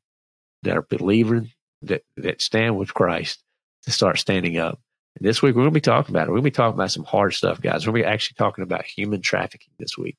that 0.64 0.78
are 0.78 0.84
believing 0.84 1.52
that, 1.82 2.04
that 2.16 2.42
stand 2.42 2.78
with 2.78 2.94
Christ 2.94 3.44
to 3.84 3.92
start 3.92 4.20
standing 4.20 4.58
up. 4.58 4.80
And 5.18 5.28
this 5.28 5.42
week, 5.42 5.56
we're 5.56 5.64
going 5.64 5.74
to 5.74 5.78
be 5.78 5.82
talking 5.82 6.14
about 6.14 6.28
it. 6.28 6.32
We're 6.32 6.38
going 6.38 6.44
to 6.44 6.52
be 6.52 6.56
talking 6.56 6.76
about 6.76 6.92
some 6.92 7.04
hard 7.04 7.34
stuff, 7.34 7.62
guys. 7.62 7.86
We're 7.86 7.94
going 7.94 8.04
to 8.04 8.08
be 8.08 8.14
actually 8.14 8.36
talking 8.38 8.64
about 8.64 8.86
human 8.86 9.22
trafficking 9.22 9.74
this 9.80 9.98
week 9.98 10.18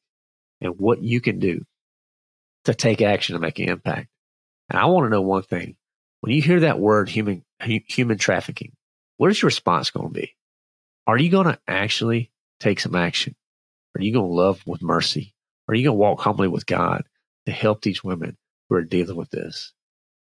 and 0.60 0.78
what 0.78 1.02
you 1.02 1.20
can 1.20 1.38
do 1.38 1.64
to 2.64 2.74
take 2.74 3.00
action 3.00 3.34
to 3.34 3.40
make 3.40 3.58
an 3.58 3.68
impact. 3.68 4.08
And 4.68 4.78
I 4.78 4.86
want 4.86 5.06
to 5.06 5.10
know 5.10 5.22
one 5.22 5.42
thing. 5.42 5.76
When 6.20 6.34
you 6.34 6.42
hear 6.42 6.60
that 6.60 6.80
word 6.80 7.08
human, 7.08 7.44
human 7.60 8.18
trafficking, 8.18 8.72
what 9.16 9.30
is 9.30 9.40
your 9.40 9.48
response 9.48 9.90
going 9.90 10.08
to 10.08 10.20
be? 10.20 10.34
Are 11.08 11.16
you 11.16 11.30
going 11.30 11.46
to 11.46 11.58
actually 11.66 12.30
take 12.60 12.80
some 12.80 12.94
action? 12.94 13.34
Are 13.96 14.02
you 14.02 14.12
going 14.12 14.28
to 14.28 14.34
love 14.34 14.62
with 14.66 14.82
mercy? 14.82 15.34
Are 15.66 15.74
you 15.74 15.84
going 15.84 15.96
to 15.96 15.98
walk 15.98 16.20
humbly 16.20 16.48
with 16.48 16.66
God 16.66 17.04
to 17.46 17.52
help 17.52 17.80
these 17.80 18.04
women 18.04 18.36
who 18.68 18.76
are 18.76 18.82
dealing 18.82 19.16
with 19.16 19.30
this? 19.30 19.72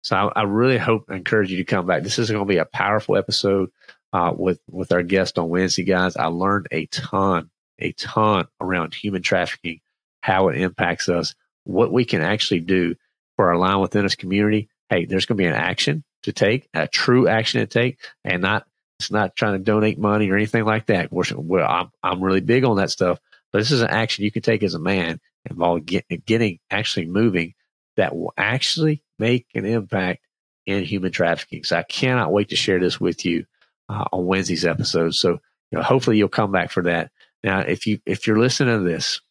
So 0.01 0.15
I, 0.15 0.39
I 0.39 0.43
really 0.43 0.77
hope 0.77 1.11
encourage 1.11 1.51
you 1.51 1.57
to 1.57 1.65
come 1.65 1.85
back. 1.85 2.03
This 2.03 2.17
is 2.17 2.31
going 2.31 2.45
to 2.45 2.49
be 2.49 2.59
a 2.59 2.65
powerful 2.65 3.17
episode 3.17 3.69
uh, 4.13 4.31
with 4.33 4.61
with 4.71 4.93
our 4.93 5.03
guest 5.03 5.37
on 5.37 5.49
Wednesday, 5.49 5.83
guys. 5.83 6.15
I 6.15 6.27
learned 6.27 6.67
a 6.71 6.85
ton, 6.85 7.49
a 7.79 7.91
ton 7.91 8.47
around 8.61 8.93
human 8.93 9.21
trafficking, 9.21 9.81
how 10.21 10.47
it 10.47 10.57
impacts 10.57 11.09
us, 11.09 11.35
what 11.65 11.91
we 11.91 12.05
can 12.05 12.21
actually 12.21 12.61
do 12.61 12.95
for 13.35 13.49
our 13.49 13.57
lion 13.57 13.81
within 13.81 14.05
us 14.05 14.15
community. 14.15 14.69
Hey, 14.89 15.03
there's 15.03 15.25
going 15.25 15.37
to 15.37 15.43
be 15.43 15.47
an 15.47 15.53
action 15.53 16.05
to 16.23 16.31
take, 16.31 16.69
a 16.73 16.87
true 16.87 17.27
action 17.27 17.59
to 17.59 17.67
take, 17.67 17.99
and 18.23 18.41
not 18.41 18.65
it's 18.99 19.11
not 19.11 19.35
trying 19.35 19.53
to 19.53 19.63
donate 19.63 19.99
money 19.99 20.29
or 20.29 20.35
anything 20.35 20.65
like 20.65 20.87
that. 20.87 21.11
We're, 21.11 21.63
I'm 21.63 21.91
I'm 22.01 22.23
really 22.23 22.41
big 22.41 22.63
on 22.63 22.77
that 22.77 22.91
stuff, 22.91 23.19
but 23.51 23.59
this 23.59 23.71
is 23.71 23.81
an 23.81 23.89
action 23.89 24.23
you 24.23 24.31
can 24.31 24.41
take 24.41 24.63
as 24.63 24.73
a 24.73 24.79
man 24.79 25.19
involved 25.49 25.85
get, 25.85 26.05
getting 26.25 26.59
actually 26.69 27.05
moving 27.05 27.53
that 27.95 28.15
will 28.15 28.33
actually 28.37 29.03
make 29.19 29.47
an 29.55 29.65
impact 29.65 30.21
in 30.65 30.83
human 30.83 31.11
trafficking. 31.11 31.63
So 31.63 31.77
I 31.77 31.83
cannot 31.83 32.31
wait 32.31 32.49
to 32.49 32.55
share 32.55 32.79
this 32.79 32.99
with 32.99 33.25
you 33.25 33.45
uh, 33.89 34.05
on 34.11 34.25
Wednesday's 34.25 34.65
episode. 34.65 35.13
So 35.13 35.39
you 35.71 35.77
know, 35.77 35.83
hopefully 35.83 36.17
you'll 36.17 36.29
come 36.29 36.51
back 36.51 36.71
for 36.71 36.83
that. 36.83 37.11
Now, 37.43 37.59
if 37.59 37.85
you 37.85 37.99
if 38.05 38.25
you're 38.25 38.39
listening 38.39 38.79
to 38.79 38.83
this, 38.83 39.21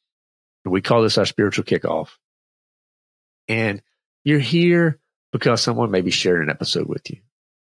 we 0.64 0.80
call 0.80 1.02
this 1.02 1.18
our 1.18 1.26
spiritual 1.26 1.64
kickoff, 1.64 2.11
and 3.49 3.82
you're 4.25 4.38
here 4.38 4.99
because 5.32 5.61
someone 5.61 5.90
maybe 5.90 6.11
shared 6.11 6.42
an 6.42 6.50
episode 6.50 6.87
with 6.87 7.11
you, 7.11 7.18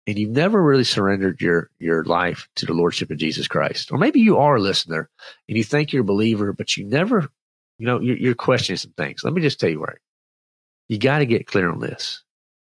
and 0.07 0.19
you've 0.19 0.31
never 0.31 0.63
really 0.63 0.85
surrendered 0.85 1.41
your 1.41 1.71
your 1.79 2.05
life 2.05 2.49
to 2.57 2.67
the 2.67 2.75
lordship 2.75 3.11
of 3.11 3.19
Jesus 3.19 3.49
Christ, 3.49 3.93
or 3.93 3.99
maybe 3.99 4.21
you 4.21 4.39
are 4.39 4.57
a 4.57 4.61
listener 4.61 5.09
and 5.49 5.57
you 5.57 5.65
think 5.65 5.93
you're 5.93 6.03
a 6.03 6.05
believer, 6.05 6.53
but 6.53 6.77
you 6.77 6.85
never, 6.85 7.29
you 7.79 7.87
know, 7.87 8.01
you're, 8.01 8.17
you're 8.17 8.35
questioning 8.35 8.79
some 8.79 8.93
things. 8.93 9.23
Let 9.25 9.33
me 9.33 9.43
just 9.43 9.61
tell 9.61 9.71
you 9.71 9.81
right. 9.81 9.99
You 10.89 10.99
got 10.99 11.19
to 11.19 11.27
get 11.27 11.47
clear 11.47 11.71
on 11.71 11.81
this. 11.81 12.23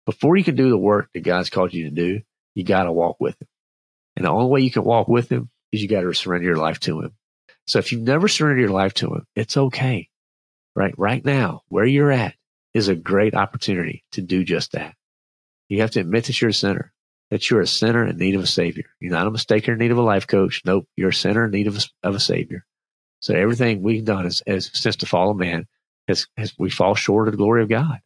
Before 0.05 0.35
you 0.37 0.43
can 0.43 0.55
do 0.55 0.69
the 0.69 0.77
work 0.77 1.09
that 1.13 1.21
God's 1.21 1.49
called 1.49 1.73
you 1.73 1.83
to 1.83 1.91
do, 1.91 2.21
you 2.55 2.63
got 2.63 2.83
to 2.83 2.91
walk 2.91 3.17
with 3.19 3.39
Him. 3.41 3.47
And 4.17 4.25
the 4.25 4.31
only 4.31 4.49
way 4.49 4.61
you 4.61 4.71
can 4.71 4.83
walk 4.83 5.07
with 5.07 5.29
him 5.29 5.51
is 5.71 5.81
you 5.81 5.87
got 5.87 6.01
to 6.01 6.13
surrender 6.13 6.47
your 6.47 6.57
life 6.57 6.79
to 6.81 7.01
him. 7.01 7.13
So 7.67 7.77
if 7.77 7.91
you've 7.91 8.01
never 8.01 8.27
surrendered 8.27 8.61
your 8.61 8.71
life 8.71 8.95
to 8.95 9.13
him, 9.13 9.27
it's 9.35 9.55
okay. 9.55 10.09
Right? 10.75 10.93
Right 10.97 11.23
now, 11.23 11.61
where 11.69 11.85
you're 11.85 12.11
at 12.11 12.33
is 12.73 12.87
a 12.87 12.95
great 12.95 13.35
opportunity 13.35 14.03
to 14.13 14.21
do 14.23 14.43
just 14.43 14.71
that. 14.71 14.95
You 15.69 15.81
have 15.81 15.91
to 15.91 15.99
admit 15.99 16.25
that 16.25 16.41
you're 16.41 16.49
a 16.49 16.53
sinner, 16.53 16.91
that 17.29 17.49
you're 17.49 17.61
a 17.61 17.67
sinner 17.67 18.05
in 18.05 18.17
need 18.17 18.35
of 18.35 18.43
a 18.43 18.47
savior. 18.47 18.85
You're 18.99 19.11
not 19.11 19.27
a 19.27 19.31
mistaker 19.31 19.69
in 19.69 19.79
need 19.79 19.91
of 19.91 19.97
a 19.97 20.03
life 20.03 20.27
coach. 20.27 20.61
Nope. 20.65 20.87
You're 20.95 21.09
a 21.09 21.13
sinner 21.13 21.45
in 21.45 21.51
need 21.51 21.67
of 21.67 21.77
a, 21.77 21.81
of 22.07 22.15
a 22.15 22.19
savior. 22.19 22.65
So 23.19 23.33
everything 23.33 23.81
we've 23.81 24.05
done 24.05 24.25
is, 24.25 24.41
is 24.45 24.71
since 24.73 24.95
the 24.95 25.05
fall 25.05 25.31
of 25.31 25.37
man 25.37 25.67
has, 26.07 26.27
has 26.37 26.53
we 26.57 26.69
fall 26.69 26.95
short 26.95 27.27
of 27.27 27.33
the 27.33 27.37
glory 27.37 27.63
of 27.63 27.69
God. 27.69 27.99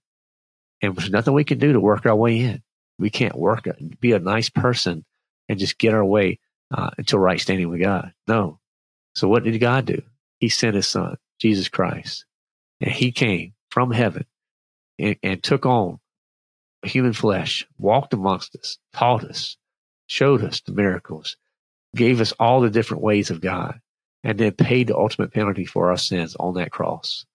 And 0.81 0.95
there's 0.95 1.11
nothing 1.11 1.33
we 1.33 1.43
can 1.43 1.59
do 1.59 1.73
to 1.73 1.79
work 1.79 2.05
our 2.05 2.15
way 2.15 2.39
in. 2.39 2.63
We 2.97 3.09
can't 3.09 3.35
work, 3.35 3.67
be 3.99 4.13
a 4.13 4.19
nice 4.19 4.49
person 4.49 5.05
and 5.47 5.59
just 5.59 5.77
get 5.77 5.93
our 5.93 6.05
way 6.05 6.39
uh, 6.71 6.91
into 6.97 7.19
right 7.19 7.39
standing 7.39 7.69
with 7.69 7.81
God. 7.81 8.13
No. 8.27 8.59
So 9.13 9.27
what 9.27 9.43
did 9.43 9.57
God 9.59 9.85
do? 9.85 10.01
He 10.39 10.49
sent 10.49 10.75
his 10.75 10.87
son, 10.87 11.17
Jesus 11.39 11.67
Christ, 11.67 12.25
and 12.79 12.91
he 12.91 13.11
came 13.11 13.53
from 13.69 13.91
heaven 13.91 14.25
and, 14.97 15.17
and 15.21 15.43
took 15.43 15.65
on 15.65 15.99
human 16.83 17.13
flesh, 17.13 17.67
walked 17.77 18.13
amongst 18.13 18.55
us, 18.55 18.77
taught 18.93 19.23
us, 19.23 19.57
showed 20.07 20.43
us 20.43 20.61
the 20.61 20.73
miracles, 20.73 21.37
gave 21.95 22.21
us 22.21 22.33
all 22.33 22.61
the 22.61 22.69
different 22.69 23.03
ways 23.03 23.29
of 23.29 23.41
God, 23.41 23.79
and 24.23 24.37
then 24.37 24.51
paid 24.51 24.87
the 24.87 24.97
ultimate 24.97 25.33
penalty 25.33 25.65
for 25.65 25.89
our 25.89 25.97
sins 25.97 26.35
on 26.39 26.55
that 26.55 26.71
cross. 26.71 27.25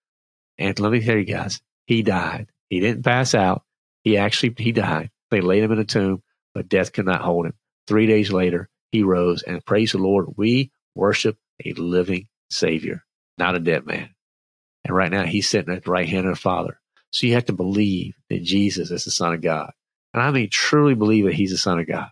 And 0.59 0.79
let 0.79 0.93
me 0.93 1.01
tell 1.01 1.17
you 1.17 1.25
guys, 1.25 1.61
he 1.87 2.03
died. 2.03 2.49
He 2.69 2.81
didn't 2.81 3.05
pass 3.05 3.35
out. 3.35 3.63
He 4.03 4.17
actually, 4.17 4.55
he 4.59 4.73
died. 4.73 5.11
They 5.31 5.41
laid 5.41 5.63
him 5.63 5.73
in 5.73 5.79
a 5.79 5.85
tomb, 5.85 6.23
but 6.55 6.69
death 6.69 6.93
could 6.93 7.07
not 7.07 7.21
hold 7.21 7.47
him. 7.47 7.55
Three 7.87 8.07
days 8.07 8.33
later, 8.33 8.69
he 8.91 9.03
rose 9.03 9.43
and 9.43 9.65
praise 9.65 9.93
the 9.93 9.99
Lord. 9.99 10.27
We 10.37 10.71
worship 10.95 11.37
a 11.65 11.73
living 11.75 12.29
Savior, 12.51 13.05
not 13.39 13.55
a 13.55 13.61
dead 13.61 13.87
man. 13.87 14.11
And 14.85 14.95
right 14.95 15.11
now, 15.11 15.25
he's 15.25 15.49
sitting 15.49 15.75
at 15.75 15.85
the 15.85 15.91
right 15.91 16.09
hand 16.09 16.27
of 16.27 16.35
the 16.35 16.41
Father. 16.41 16.81
So 17.11 17.27
you 17.27 17.35
have 17.35 17.47
to 17.47 17.53
believe 17.53 18.15
that 18.31 18.43
Jesus 18.43 18.91
is 18.91 19.05
the 19.05 19.11
Son 19.11 19.33
of 19.33 19.41
God. 19.41 19.73
And 20.13 20.23
I 20.23 20.31
mean, 20.31 20.49
truly 20.51 20.95
believe 20.95 21.25
that 21.25 21.35
he's 21.35 21.51
the 21.51 21.59
Son 21.59 21.79
of 21.79 21.87
God. 21.87 22.09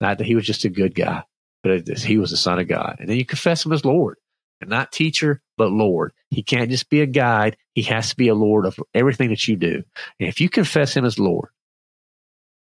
Not 0.00 0.18
that 0.18 0.26
he 0.26 0.34
was 0.34 0.46
just 0.46 0.64
a 0.64 0.68
good 0.68 0.94
guy, 0.94 1.24
but 1.62 1.88
he 1.88 2.18
was 2.18 2.30
the 2.30 2.36
Son 2.36 2.58
of 2.58 2.68
God. 2.68 2.96
And 3.00 3.08
then 3.08 3.16
you 3.16 3.24
confess 3.24 3.64
him 3.64 3.72
as 3.72 3.84
Lord. 3.84 4.18
And 4.60 4.70
not 4.70 4.90
teacher, 4.90 5.40
but 5.56 5.70
Lord. 5.70 6.12
He 6.30 6.42
can't 6.42 6.70
just 6.70 6.90
be 6.90 7.00
a 7.00 7.06
guide. 7.06 7.56
He 7.74 7.82
has 7.82 8.10
to 8.10 8.16
be 8.16 8.28
a 8.28 8.34
Lord 8.34 8.66
of 8.66 8.78
everything 8.92 9.30
that 9.30 9.46
you 9.46 9.56
do. 9.56 9.84
And 10.18 10.28
if 10.28 10.40
you 10.40 10.48
confess 10.48 10.96
him 10.96 11.04
as 11.04 11.18
Lord 11.18 11.50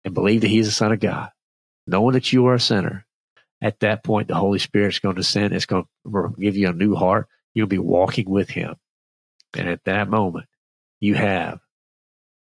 and 0.05 0.15
believe 0.15 0.41
that 0.41 0.49
he's 0.49 0.67
the 0.67 0.73
Son 0.73 0.91
of 0.91 1.01
God, 1.01 1.29
knowing 1.87 2.15
that 2.15 2.33
you 2.33 2.47
are 2.47 2.55
a 2.55 2.61
sinner, 2.61 3.07
at 3.63 3.81
that 3.81 4.03
point, 4.03 4.29
the 4.29 4.35
Holy 4.35 4.59
Spirit's 4.59 4.99
going 4.99 5.17
to 5.17 5.23
send, 5.23 5.53
It's 5.53 5.67
going 5.67 5.85
to 6.05 6.35
give 6.39 6.57
you 6.57 6.69
a 6.69 6.73
new 6.73 6.95
heart. 6.95 7.29
You'll 7.55 7.69
be 7.69 7.79
walking 7.79 8.29
with 8.29 8.51
Him. 8.51 8.75
And 9.57 9.69
at 9.69 9.85
that 9.85 10.09
moment, 10.09 10.47
you 11.03 11.15
have 11.15 11.59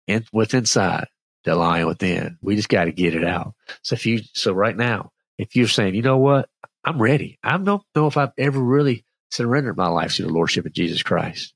and 0.07 0.25
what's 0.31 0.53
inside 0.53 1.07
the 1.45 1.55
lion 1.55 1.87
within. 1.87 2.37
We 2.41 2.55
just 2.55 2.69
got 2.69 2.85
to 2.85 2.91
get 2.91 3.15
it 3.15 3.23
out. 3.23 3.53
So 3.81 3.93
if 3.93 4.05
you, 4.05 4.21
so 4.33 4.51
right 4.51 4.75
now, 4.75 5.11
if 5.37 5.55
you're 5.55 5.67
saying, 5.67 5.95
you 5.95 6.01
know 6.01 6.17
what, 6.17 6.49
I'm 6.83 7.01
ready. 7.01 7.39
I 7.43 7.57
don't 7.57 7.83
know 7.95 8.07
if 8.07 8.17
I've 8.17 8.33
ever 8.37 8.59
really 8.59 9.05
surrendered 9.31 9.77
my 9.77 9.87
life 9.87 10.15
to 10.15 10.23
the 10.23 10.29
Lordship 10.29 10.65
of 10.65 10.73
Jesus 10.73 11.01
Christ. 11.01 11.53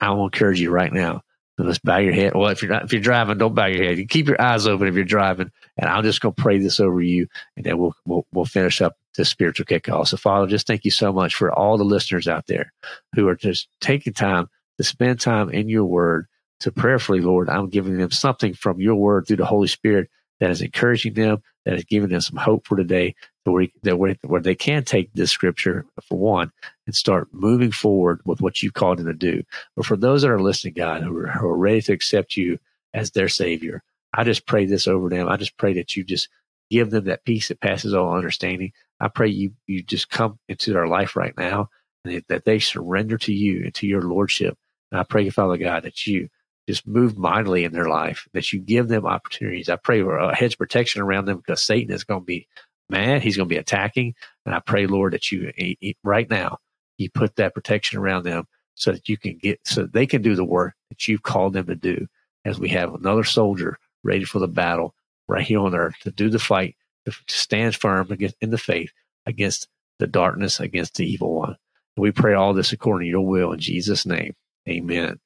I 0.00 0.10
will 0.10 0.24
encourage 0.24 0.60
you 0.60 0.70
right 0.70 0.92
now. 0.92 1.22
Let's 1.58 1.78
bow 1.78 1.96
your 1.96 2.12
head. 2.12 2.34
Well, 2.34 2.48
if 2.48 2.62
you're 2.62 2.70
not, 2.70 2.84
if 2.84 2.92
you're 2.92 3.00
driving, 3.00 3.38
don't 3.38 3.54
bow 3.54 3.64
your 3.64 3.82
head. 3.82 3.96
You 3.96 4.06
keep 4.06 4.28
your 4.28 4.40
eyes 4.40 4.66
open 4.66 4.88
if 4.88 4.94
you're 4.94 5.04
driving. 5.04 5.50
And 5.78 5.88
I'm 5.88 6.04
just 6.04 6.20
going 6.20 6.34
to 6.34 6.42
pray 6.42 6.58
this 6.58 6.80
over 6.80 7.00
you, 7.00 7.28
and 7.56 7.64
then 7.64 7.78
we'll 7.78 7.94
we'll, 8.04 8.26
we'll 8.30 8.44
finish 8.44 8.82
up 8.82 8.94
the 9.16 9.24
spiritual 9.24 9.64
kickoff. 9.64 10.08
So, 10.08 10.18
Father, 10.18 10.46
just 10.46 10.66
thank 10.66 10.84
you 10.84 10.90
so 10.90 11.14
much 11.14 11.34
for 11.34 11.50
all 11.50 11.78
the 11.78 11.84
listeners 11.84 12.28
out 12.28 12.46
there 12.46 12.74
who 13.14 13.26
are 13.28 13.36
just 13.36 13.68
taking 13.80 14.12
time 14.12 14.50
to 14.76 14.84
spend 14.84 15.18
time 15.18 15.48
in 15.48 15.70
your 15.70 15.86
Word 15.86 16.26
to 16.60 16.72
prayerfully, 16.72 17.20
Lord. 17.20 17.48
I'm 17.48 17.68
giving 17.68 17.98
them 17.98 18.10
something 18.10 18.54
from 18.54 18.80
your 18.80 18.94
Word 18.94 19.26
through 19.26 19.36
the 19.36 19.46
Holy 19.46 19.68
Spirit 19.68 20.08
that 20.40 20.50
is 20.50 20.62
encouraging 20.62 21.14
them, 21.14 21.42
that 21.64 21.74
is 21.74 21.84
giving 21.84 22.10
them 22.10 22.20
some 22.20 22.36
hope 22.36 22.66
for 22.66 22.76
today, 22.76 23.14
where, 23.44 23.68
that 23.82 23.98
where, 23.98 24.16
where 24.22 24.40
they 24.40 24.54
can 24.54 24.84
take 24.84 25.12
this 25.12 25.30
scripture 25.30 25.86
for 26.02 26.18
one 26.18 26.52
and 26.86 26.94
start 26.94 27.28
moving 27.32 27.70
forward 27.70 28.20
with 28.24 28.40
what 28.40 28.62
you 28.62 28.70
called 28.70 28.98
them 28.98 29.06
to 29.06 29.14
do. 29.14 29.42
But 29.76 29.86
for 29.86 29.96
those 29.96 30.22
that 30.22 30.30
are 30.30 30.42
listening, 30.42 30.74
God, 30.74 31.02
who 31.02 31.16
are, 31.16 31.28
who 31.28 31.46
are 31.46 31.56
ready 31.56 31.80
to 31.82 31.92
accept 31.92 32.36
you 32.36 32.58
as 32.92 33.10
their 33.10 33.28
Savior, 33.28 33.82
I 34.12 34.24
just 34.24 34.46
pray 34.46 34.66
this 34.66 34.86
over 34.88 35.08
them. 35.08 35.28
I 35.28 35.36
just 35.36 35.56
pray 35.56 35.74
that 35.74 35.96
you 35.96 36.04
just 36.04 36.28
give 36.70 36.90
them 36.90 37.04
that 37.04 37.24
peace 37.24 37.48
that 37.48 37.60
passes 37.60 37.94
all 37.94 38.14
understanding. 38.14 38.72
I 38.98 39.08
pray 39.08 39.28
you 39.28 39.52
you 39.66 39.82
just 39.82 40.08
come 40.10 40.38
into 40.48 40.72
their 40.72 40.88
life 40.88 41.16
right 41.16 41.36
now 41.36 41.68
and 42.04 42.22
that 42.28 42.44
they 42.44 42.58
surrender 42.58 43.18
to 43.18 43.32
you 43.32 43.64
and 43.64 43.74
to 43.74 43.86
your 43.86 44.02
lordship. 44.02 44.56
And 44.90 45.00
I 45.00 45.04
pray, 45.04 45.28
Father 45.28 45.58
God, 45.58 45.82
that 45.82 46.06
you 46.06 46.28
just 46.68 46.86
move 46.86 47.16
mightily 47.16 47.64
in 47.64 47.72
their 47.72 47.88
life, 47.88 48.28
that 48.32 48.52
you 48.52 48.60
give 48.60 48.88
them 48.88 49.06
opportunities. 49.06 49.68
I 49.68 49.76
pray 49.76 50.02
for 50.02 50.18
a 50.18 50.34
hedge 50.34 50.58
protection 50.58 51.02
around 51.02 51.26
them 51.26 51.38
because 51.38 51.62
Satan 51.62 51.94
is 51.94 52.04
going 52.04 52.20
to 52.22 52.26
be 52.26 52.48
mad. 52.90 53.22
He's 53.22 53.36
going 53.36 53.48
to 53.48 53.54
be 53.54 53.58
attacking. 53.58 54.14
And 54.44 54.54
I 54.54 54.60
pray, 54.60 54.86
Lord, 54.86 55.12
that 55.12 55.30
you 55.30 55.52
eh, 55.58 55.74
eh, 55.82 55.92
right 56.02 56.28
now, 56.28 56.58
you 56.98 57.10
put 57.10 57.36
that 57.36 57.54
protection 57.54 57.98
around 57.98 58.24
them 58.24 58.46
so 58.74 58.92
that 58.92 59.08
you 59.08 59.16
can 59.16 59.38
get, 59.38 59.60
so 59.64 59.86
they 59.86 60.06
can 60.06 60.22
do 60.22 60.34
the 60.34 60.44
work 60.44 60.74
that 60.90 61.06
you've 61.06 61.22
called 61.22 61.52
them 61.52 61.66
to 61.66 61.74
do 61.74 62.06
as 62.44 62.58
we 62.58 62.68
have 62.70 62.94
another 62.94 63.24
soldier 63.24 63.78
ready 64.02 64.24
for 64.24 64.38
the 64.38 64.48
battle 64.48 64.94
right 65.28 65.44
here 65.44 65.60
on 65.60 65.74
earth 65.74 65.94
to 66.02 66.10
do 66.10 66.30
the 66.30 66.38
fight, 66.38 66.76
to 67.04 67.12
stand 67.26 67.74
firm 67.74 68.10
against, 68.10 68.36
in 68.40 68.50
the 68.50 68.58
faith 68.58 68.92
against 69.26 69.68
the 69.98 70.06
darkness, 70.06 70.60
against 70.60 70.94
the 70.94 71.06
evil 71.06 71.34
one. 71.34 71.56
And 71.96 72.02
we 72.02 72.12
pray 72.12 72.34
all 72.34 72.54
this 72.54 72.72
according 72.72 73.06
to 73.06 73.10
your 73.10 73.26
will 73.26 73.52
in 73.52 73.58
Jesus' 73.58 74.06
name. 74.06 74.34
Amen. 74.68 75.18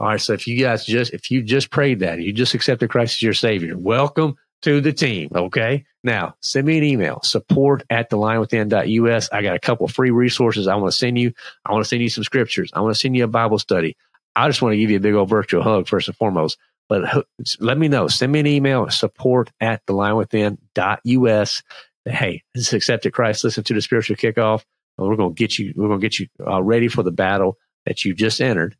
All 0.00 0.08
right. 0.08 0.20
So 0.20 0.32
if 0.32 0.46
you 0.46 0.58
guys 0.58 0.84
just, 0.84 1.12
if 1.12 1.30
you 1.30 1.42
just 1.42 1.70
prayed 1.70 2.00
that, 2.00 2.20
you 2.20 2.32
just 2.32 2.54
accepted 2.54 2.90
Christ 2.90 3.16
as 3.16 3.22
your 3.22 3.32
savior, 3.32 3.76
welcome 3.76 4.36
to 4.62 4.80
the 4.80 4.92
team. 4.92 5.30
Okay. 5.34 5.84
Now 6.04 6.36
send 6.40 6.66
me 6.66 6.78
an 6.78 6.84
email, 6.84 7.20
support 7.22 7.84
at 7.90 8.08
the 8.10 8.16
lion 8.16 8.40
within.us. 8.40 9.28
I 9.32 9.42
got 9.42 9.56
a 9.56 9.60
couple 9.60 9.88
free 9.88 10.10
resources 10.10 10.68
I 10.68 10.76
want 10.76 10.92
to 10.92 10.96
send 10.96 11.18
you. 11.18 11.32
I 11.64 11.72
want 11.72 11.84
to 11.84 11.88
send 11.88 12.02
you 12.02 12.08
some 12.08 12.24
scriptures. 12.24 12.70
I 12.74 12.80
want 12.80 12.94
to 12.94 12.98
send 12.98 13.16
you 13.16 13.24
a 13.24 13.28
Bible 13.28 13.58
study. 13.58 13.96
I 14.36 14.48
just 14.48 14.62
want 14.62 14.74
to 14.74 14.78
give 14.78 14.90
you 14.90 14.98
a 14.98 15.00
big 15.00 15.14
old 15.14 15.28
virtual 15.28 15.62
hug 15.62 15.88
first 15.88 16.08
and 16.08 16.16
foremost. 16.16 16.58
But 16.88 17.26
let 17.60 17.76
me 17.76 17.88
know. 17.88 18.08
Send 18.08 18.32
me 18.32 18.40
an 18.40 18.46
email, 18.46 18.88
support 18.88 19.50
at 19.60 19.82
the 19.86 19.92
lion 19.92 20.16
within.us. 20.16 21.62
Hey, 22.04 22.42
this 22.54 22.68
is 22.68 22.72
accepted 22.72 23.12
Christ. 23.12 23.44
Listen 23.44 23.64
to 23.64 23.74
the 23.74 23.82
spiritual 23.82 24.16
kickoff. 24.16 24.64
We're 24.96 25.16
going 25.16 25.34
to 25.34 25.38
get 25.38 25.58
you, 25.58 25.74
we're 25.76 25.88
going 25.88 26.00
to 26.00 26.04
get 26.04 26.18
you 26.18 26.28
uh, 26.44 26.62
ready 26.62 26.88
for 26.88 27.02
the 27.02 27.12
battle 27.12 27.58
that 27.84 28.04
you 28.04 28.14
just 28.14 28.40
entered 28.40 28.76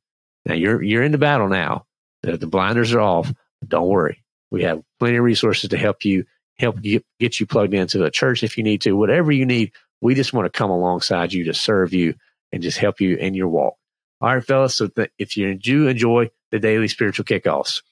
now 0.47 0.55
you're 0.55 0.83
you're 0.83 1.03
in 1.03 1.13
the 1.13 1.19
battle 1.19 1.49
now. 1.49 1.87
The, 2.23 2.37
the 2.37 2.47
blinders 2.47 2.93
are 2.95 3.01
off. 3.01 3.33
Don't 3.67 3.89
worry. 3.89 4.25
We 4.51 4.63
have 4.63 4.83
plenty 4.99 5.17
of 5.17 5.25
resources 5.25 5.71
to 5.71 5.77
help 5.77 6.05
you 6.05 6.25
help 6.59 6.81
get, 6.81 7.05
get 7.21 7.39
you 7.39 7.47
plugged 7.47 7.75
into 7.75 8.05
a 8.05 8.11
church 8.11 8.43
if 8.43 8.59
you 8.59 8.65
need 8.65 8.83
to. 8.83 8.93
Whatever 8.93 9.31
you 9.31 9.47
need, 9.47 9.73
we 10.01 10.15
just 10.15 10.33
want 10.33 10.53
to 10.53 10.57
come 10.57 10.71
alongside 10.71 11.33
you 11.33 11.45
to 11.45 11.55
serve 11.55 11.93
you 11.93 12.15
and 12.53 12.63
just 12.63 12.79
help 12.79 13.01
you 13.01 13.17
in 13.17 13.35
your 13.35 13.49
walk. 13.49 13.75
All 14.21 14.35
right, 14.35 14.45
fellas. 14.45 14.77
So 14.77 14.89
th- 14.89 15.11
if 15.19 15.37
you 15.37 15.55
do 15.55 15.87
enjoy 15.87 16.31
the 16.51 16.59
daily 16.59 16.89
spiritual 16.89 17.25
kickoffs, 17.25 17.83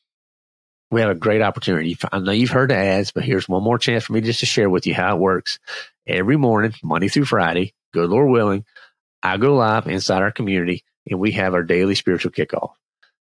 we 0.91 1.01
have 1.01 1.11
a 1.11 1.15
great 1.15 1.43
opportunity. 1.43 1.97
I 2.11 2.19
know 2.19 2.33
you've 2.33 2.51
heard 2.51 2.71
the 2.71 2.77
ads, 2.77 3.13
but 3.13 3.25
here's 3.25 3.49
one 3.49 3.63
more 3.63 3.79
chance 3.79 4.05
for 4.05 4.13
me 4.13 4.21
just 4.21 4.41
to 4.41 4.47
share 4.47 4.71
with 4.71 4.87
you 4.87 4.95
how 4.95 5.17
it 5.17 5.21
works. 5.21 5.59
Every 6.07 6.37
morning, 6.37 6.75
Monday 6.83 7.09
through 7.09 7.25
Friday, 7.25 7.75
good 7.93 8.09
Lord 8.09 8.31
willing, 8.31 8.65
I 9.23 9.37
go 9.37 9.55
live 9.55 9.89
inside 9.89 10.23
our 10.23 10.31
community 10.31 10.85
and 11.09 11.19
we 11.19 11.33
have 11.33 11.55
our 11.55 11.63
daily 11.63 11.95
spiritual 11.95 12.33
kickoff. 12.33 12.73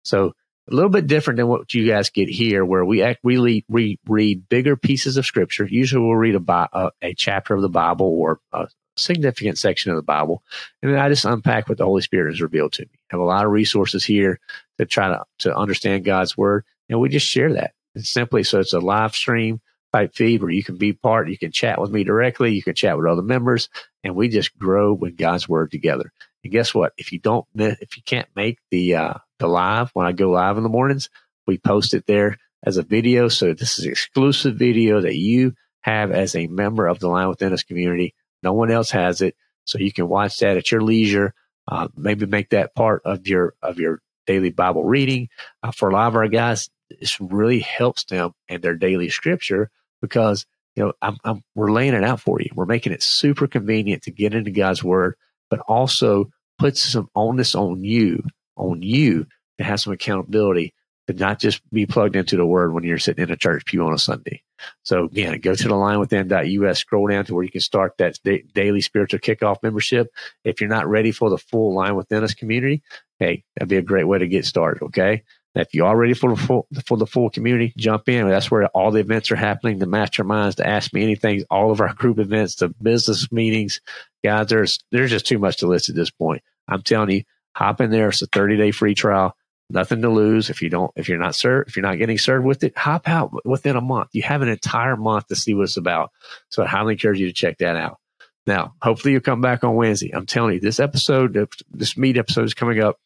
So 0.04 0.34
a 0.70 0.74
little 0.74 0.90
bit 0.90 1.08
different 1.08 1.38
than 1.38 1.48
what 1.48 1.74
you 1.74 1.88
guys 1.88 2.10
get 2.10 2.30
here, 2.30 2.64
where 2.64 2.86
we 2.86 3.02
act, 3.02 3.20
we 3.24 3.38
read, 3.38 3.66
we 3.68 4.00
read 4.08 4.48
bigger 4.48 4.78
pieces 4.78 5.18
of 5.18 5.26
scripture. 5.26 5.66
Usually 5.66 6.02
we'll 6.02 6.16
read 6.16 6.36
a, 6.36 6.70
a, 6.74 6.92
a 7.02 7.14
chapter 7.14 7.54
of 7.54 7.62
the 7.62 7.70
Bible 7.70 8.08
or 8.08 8.40
a 8.54 8.68
significant 8.96 9.58
section 9.58 9.92
of 9.92 9.98
the 9.98 10.04
Bible. 10.04 10.42
And 10.82 10.94
then 10.94 11.00
I 11.00 11.10
just 11.10 11.26
unpack 11.26 11.68
what 11.68 11.78
the 11.78 11.86
Holy 11.86 12.02
Spirit 12.02 12.32
has 12.32 12.42
revealed 12.42 12.74
to 12.74 12.84
me. 12.84 12.92
I 12.94 13.16
have 13.16 13.20
a 13.20 13.26
lot 13.26 13.46
of 13.46 13.52
resources 13.52 14.06
here 14.06 14.40
to 14.78 14.86
try 14.86 15.10
to, 15.10 15.24
to 15.40 15.56
understand 15.56 16.06
God's 16.06 16.38
word. 16.38 16.64
And 16.90 17.00
we 17.00 17.10
just 17.10 17.28
share 17.28 17.54
that. 17.54 17.74
It's 17.96 18.10
simply 18.10 18.44
so 18.44 18.60
it's 18.60 18.74
a 18.74 18.80
live 18.80 19.14
stream 19.14 19.62
type 19.92 20.16
feed 20.16 20.42
where 20.42 20.52
you 20.52 20.64
can 20.64 20.78
be 20.78 20.94
part, 20.94 21.30
you 21.30 21.38
can 21.38 21.52
chat 21.52 21.80
with 21.80 21.92
me 21.92 22.04
directly, 22.04 22.54
you 22.54 22.64
can 22.64 22.74
chat 22.74 22.98
with 22.98 23.06
other 23.06 23.22
members, 23.22 23.70
and 24.04 24.16
we 24.16 24.28
just 24.28 24.58
grow 24.58 24.92
with 24.94 25.16
God's 25.16 25.48
word 25.48 25.70
together. 25.70 26.12
And 26.44 26.52
guess 26.52 26.74
what? 26.74 26.94
If 26.98 27.12
you 27.12 27.20
don't, 27.20 27.46
if 27.56 27.98
you 27.98 28.04
can't 28.04 28.28
make 28.36 28.60
the 28.70 28.96
uh, 28.96 29.14
the 29.40 29.48
live 29.48 29.92
when 29.94 30.06
I 30.06 30.12
go 30.12 30.30
live 30.30 30.58
in 30.58 30.64
the 30.64 30.70
mornings, 30.70 31.10
we 31.48 31.58
post 31.58 31.94
it 31.94 32.06
there 32.06 32.38
as 32.64 32.78
a 32.78 32.84
video. 32.84 33.28
So 33.28 33.54
this 33.54 33.80
is 33.80 33.86
exclusive 33.86 34.56
video 34.56 35.02
that 35.02 35.16
you 35.16 35.54
have 35.82 36.12
as 36.12 36.36
a 36.36 36.48
member 36.48 36.88
of 36.88 37.00
the 37.00 37.08
Lion 37.08 37.30
Within 37.30 37.54
Us 37.54 37.64
community. 37.64 38.14
No 38.42 38.54
one 38.54 38.72
else 38.72 38.92
has 38.92 39.22
it, 39.22 39.36
so 39.66 39.78
you 39.78 39.92
can 39.92 40.08
watch 40.08 40.40
that 40.40 40.58
at 40.58 40.72
your 40.72 40.82
leisure. 40.82 41.34
Uh, 41.68 41.88
maybe 41.96 42.26
make 42.26 42.50
that 42.50 42.76
part 42.76 43.02
of 43.06 43.28
your 43.28 43.54
of 43.62 43.80
your 43.80 44.02
daily 44.26 44.50
Bible 44.50 44.84
reading. 44.84 45.30
Uh, 45.62 45.72
for 45.72 45.90
a 45.90 45.94
lot 45.94 46.08
of 46.08 46.16
our 46.16 46.28
guys, 46.28 46.70
this 46.90 47.20
really 47.22 47.60
helps 47.60 48.04
them 48.06 48.32
and 48.50 48.62
their 48.62 48.76
daily 48.76 49.10
scripture 49.10 49.70
because 50.02 50.46
you 50.76 50.84
know 50.84 50.94
I'm, 51.02 51.18
I'm, 51.24 51.44
we're 51.56 51.72
laying 51.72 51.94
it 51.94 52.04
out 52.04 52.20
for 52.20 52.42
you. 52.42 52.50
We're 52.54 52.66
making 52.66 52.92
it 52.92 53.02
super 53.02 53.48
convenient 53.48 54.04
to 54.04 54.12
get 54.12 54.34
into 54.34 54.52
God's 54.52 54.84
Word 54.84 55.16
but 55.54 55.60
also 55.68 56.32
puts 56.58 56.82
some 56.82 57.08
onus 57.14 57.54
on 57.54 57.84
you, 57.84 58.24
on 58.58 58.82
you 58.82 59.28
to 59.60 59.64
have 59.64 59.80
some 59.80 59.94
accountability 59.94 60.74
to 61.06 61.14
not 61.14 61.40
just 61.40 61.62
be 61.70 61.86
plugged 61.86 62.16
into 62.16 62.36
the 62.36 62.46
word 62.46 62.74
when 62.74 62.84
you're 62.84 62.98
sitting 62.98 63.24
in 63.24 63.30
a 63.30 63.38
church 63.38 63.66
pew 63.68 63.86
on 63.86 63.94
a 63.94 64.00
Sunday. 64.00 64.42
So 64.82 65.04
again, 65.04 65.40
go 65.42 65.54
to 65.54 65.68
the 65.68 65.76
lion 65.76 66.00
within.us, 66.00 66.80
scroll 66.80 67.08
down 67.08 67.26
to 67.26 67.36
where 67.36 67.44
you 67.44 67.52
can 67.52 67.62
start 67.62 67.94
that 68.00 68.18
daily 68.56 68.82
spiritual 68.82 69.20
kickoff 69.20 69.58
membership. 69.62 70.08
If 70.44 70.60
you're 70.60 70.72
not 70.72 70.90
ready 70.90 71.12
for 71.12 71.30
the 71.30 71.38
full 71.38 71.76
lion 71.76 71.98
within 71.98 72.24
us 72.24 72.34
community, 72.34 72.82
hey, 73.20 73.44
that'd 73.56 73.70
be 73.70 73.78
a 73.78 73.84
great 73.84 74.08
way 74.08 74.18
to 74.18 74.28
get 74.28 74.48
started. 74.48 74.82
Okay. 74.86 75.22
If 75.54 75.76
you 75.76 75.86
are 75.86 75.96
ready 75.96 76.16
for 76.16 76.34
the 76.34 76.42
full 76.42 76.68
for 76.88 76.98
the 76.98 77.06
full 77.06 77.30
community, 77.30 77.74
jump 77.78 78.10
in. 78.10 78.28
That's 78.28 78.50
where 78.50 78.66
all 78.70 78.90
the 78.90 79.02
events 79.02 79.32
are 79.32 79.36
happening. 79.36 79.78
The 79.78 79.86
masterminds, 79.86 80.56
to 80.56 80.68
ask 80.68 80.92
me 80.96 81.04
anything, 81.04 81.44
all 81.52 81.70
of 81.70 81.80
our 81.80 81.94
group 81.94 82.18
events, 82.18 82.56
the 82.56 82.70
business 82.70 83.32
meetings, 83.32 83.80
guys. 84.24 84.48
There's 84.48 84.80
there's 84.92 85.12
just 85.12 85.28
too 85.28 85.40
much 85.40 85.58
to 85.58 85.68
list 85.68 85.90
at 85.90 85.96
this 85.96 86.12
point. 86.12 86.42
I'm 86.68 86.82
telling 86.82 87.12
you, 87.12 87.24
hop 87.56 87.82
in 87.82 87.92
there. 87.92 88.10
It's 88.10 88.22
a 88.22 88.28
30 88.28 88.58
day 88.58 88.72
free 88.72 88.96
trial. 88.96 89.36
Nothing 89.70 90.02
to 90.02 90.10
lose. 90.10 90.50
If 90.50 90.62
you 90.62 90.70
don't, 90.70 90.92
if 90.96 91.10
you're 91.10 91.18
not 91.18 91.36
served, 91.36 91.70
if 91.70 91.76
you're 91.76 91.86
not 91.86 91.98
getting 91.98 92.18
served 92.18 92.46
with 92.46 92.64
it, 92.64 92.78
hop 92.78 93.08
out 93.08 93.32
within 93.46 93.76
a 93.76 93.82
month. 93.82 94.10
You 94.14 94.22
have 94.24 94.42
an 94.42 94.50
entire 94.50 94.96
month 94.96 95.28
to 95.28 95.36
see 95.36 95.54
what 95.54 95.64
it's 95.64 95.78
about. 95.78 96.12
So 96.50 96.64
I 96.64 96.68
highly 96.68 96.94
encourage 96.94 97.20
you 97.20 97.28
to 97.28 97.34
check 97.34 97.58
that 97.60 97.76
out. 97.76 97.98
Now, 98.46 98.76
hopefully 98.82 99.14
you'll 99.14 99.22
come 99.22 99.42
back 99.42 99.64
on 99.64 99.76
Wednesday. 99.76 100.12
I'm 100.14 100.26
telling 100.26 100.56
you, 100.56 100.60
this 100.60 100.80
episode, 100.80 101.48
this 101.72 101.98
meet 101.98 102.18
episode 102.18 102.44
is 102.44 102.54
coming 102.54 102.82
up. 102.82 103.00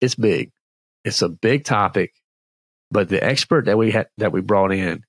It's 0.00 0.14
big. 0.14 0.52
It's 1.04 1.22
a 1.22 1.28
big 1.28 1.64
topic, 1.64 2.12
but 2.90 3.08
the 3.08 3.22
expert 3.22 3.66
that 3.66 3.78
we 3.78 3.90
had 3.90 4.08
that 4.18 4.32
we 4.32 4.40
brought 4.40 4.72
in, 4.72 5.04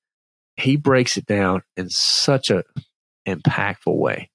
he 0.55 0.75
breaks 0.75 1.17
it 1.17 1.25
down 1.25 1.61
in 1.77 1.89
such 1.89 2.49
a 2.49 2.63
impactful 3.27 3.95
way. 3.95 4.29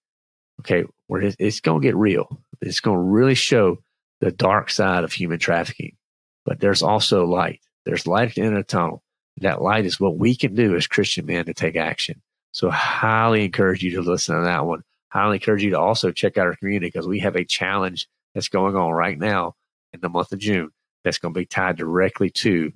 Okay, 0.61 0.85
where 1.07 1.23
it's, 1.39 1.61
going 1.61 1.81
to 1.81 1.87
get 1.87 1.97
real. 1.97 2.41
It's 2.61 2.81
going 2.81 2.97
to 2.97 3.03
really 3.03 3.35
show 3.35 3.79
the 4.21 4.31
dark 4.31 4.71
side 4.71 5.05
of 5.05 5.13
human 5.13 5.39
trafficking. 5.39 5.97
But 6.45 6.61
there's 6.61 6.83
also 6.83 7.27
light. 7.27 7.61
There's 7.85 8.07
light 8.07 8.29
at 8.29 8.35
the 8.35 8.43
end 8.43 8.57
of 8.57 8.61
the 8.61 8.65
tunnel. 8.65 9.03
That 9.39 9.63
light 9.63 9.87
is 9.87 10.01
what 10.01 10.17
we 10.17 10.37
can 10.37 10.55
do 10.55 10.77
as 10.77 10.87
Christian 10.87 11.27
men 11.27 11.47
to 11.47 11.55
take 11.55 11.77
action. 11.77 12.23
So 12.53 12.71
highly 12.71 13.45
encourage 13.45 13.83
you 13.83 13.91
to 13.93 14.01
listen 14.01 14.37
to 14.37 14.43
that 14.43 14.65
one. 14.65 14.83
Highly 15.09 15.37
encourage 15.37 15.63
you 15.63 15.71
to 15.71 15.79
also 15.79 16.13
check 16.13 16.39
out 16.39 16.47
our 16.47 16.57
community 16.57 16.87
because 16.87 17.07
we 17.07 17.21
have 17.21 17.37
a 17.37 17.45
challenge 17.45 18.09
that's 18.35 18.49
going 18.49 18.77
on 18.77 18.93
right 18.93 19.19
now 19.19 19.55
in 19.93 20.01
the 20.01 20.09
month 20.09 20.33
of 20.33 20.39
June 20.39 20.71
that's 21.03 21.19
going 21.19 21.35
to 21.35 21.41
be 21.41 21.47
tied 21.47 21.77
directly 21.77 22.31
to 22.31 22.73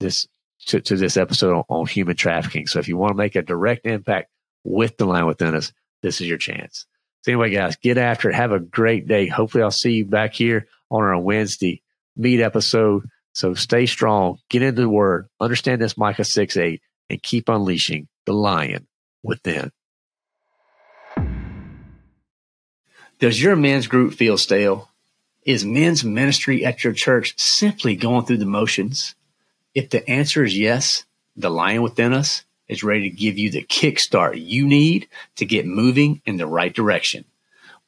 this 0.00 0.26
to, 0.66 0.80
to 0.80 0.96
this 0.96 1.16
episode 1.16 1.54
on, 1.54 1.64
on, 1.68 1.86
human 1.86 2.16
trafficking. 2.16 2.66
So 2.66 2.78
if 2.78 2.88
you 2.88 2.96
want 2.96 3.12
to 3.12 3.16
make 3.16 3.36
a 3.36 3.42
direct 3.42 3.86
impact 3.86 4.28
with 4.64 4.96
the 4.96 5.06
lion 5.06 5.26
within 5.26 5.54
us, 5.54 5.72
this 6.02 6.20
is 6.20 6.26
your 6.26 6.38
chance. 6.38 6.84
Anyway, 7.28 7.50
guys, 7.50 7.76
get 7.76 7.98
after 7.98 8.30
it. 8.30 8.34
Have 8.34 8.52
a 8.52 8.58
great 8.58 9.06
day. 9.06 9.26
Hopefully 9.26 9.62
I'll 9.62 9.70
see 9.70 9.92
you 9.92 10.06
back 10.06 10.32
here 10.32 10.66
on 10.90 11.02
our 11.02 11.18
Wednesday 11.18 11.82
meet 12.16 12.40
episode. 12.40 13.08
So 13.34 13.52
stay 13.52 13.84
strong, 13.84 14.38
get 14.48 14.62
into 14.62 14.82
the 14.82 14.88
word, 14.88 15.28
understand 15.38 15.80
this 15.80 15.96
Micah 15.96 16.24
6 16.24 16.56
8, 16.56 16.80
and 17.10 17.22
keep 17.22 17.50
unleashing 17.50 18.08
the 18.24 18.32
lion 18.32 18.86
within. 19.22 19.70
Does 23.18 23.40
your 23.40 23.56
men's 23.56 23.86
group 23.86 24.14
feel 24.14 24.38
stale? 24.38 24.90
Is 25.44 25.64
men's 25.66 26.04
ministry 26.04 26.64
at 26.64 26.82
your 26.82 26.94
church 26.94 27.34
simply 27.36 27.94
going 27.94 28.24
through 28.24 28.38
the 28.38 28.46
motions? 28.46 29.14
If 29.74 29.90
the 29.90 30.08
answer 30.08 30.44
is 30.44 30.58
yes, 30.58 31.04
the 31.36 31.50
lion 31.50 31.82
within 31.82 32.14
us 32.14 32.44
is 32.68 32.82
ready 32.82 33.10
to 33.10 33.16
give 33.16 33.38
you 33.38 33.50
the 33.50 33.64
kickstart 33.64 34.44
you 34.44 34.66
need 34.66 35.08
to 35.36 35.46
get 35.46 35.66
moving 35.66 36.20
in 36.26 36.36
the 36.36 36.46
right 36.46 36.74
direction. 36.74 37.24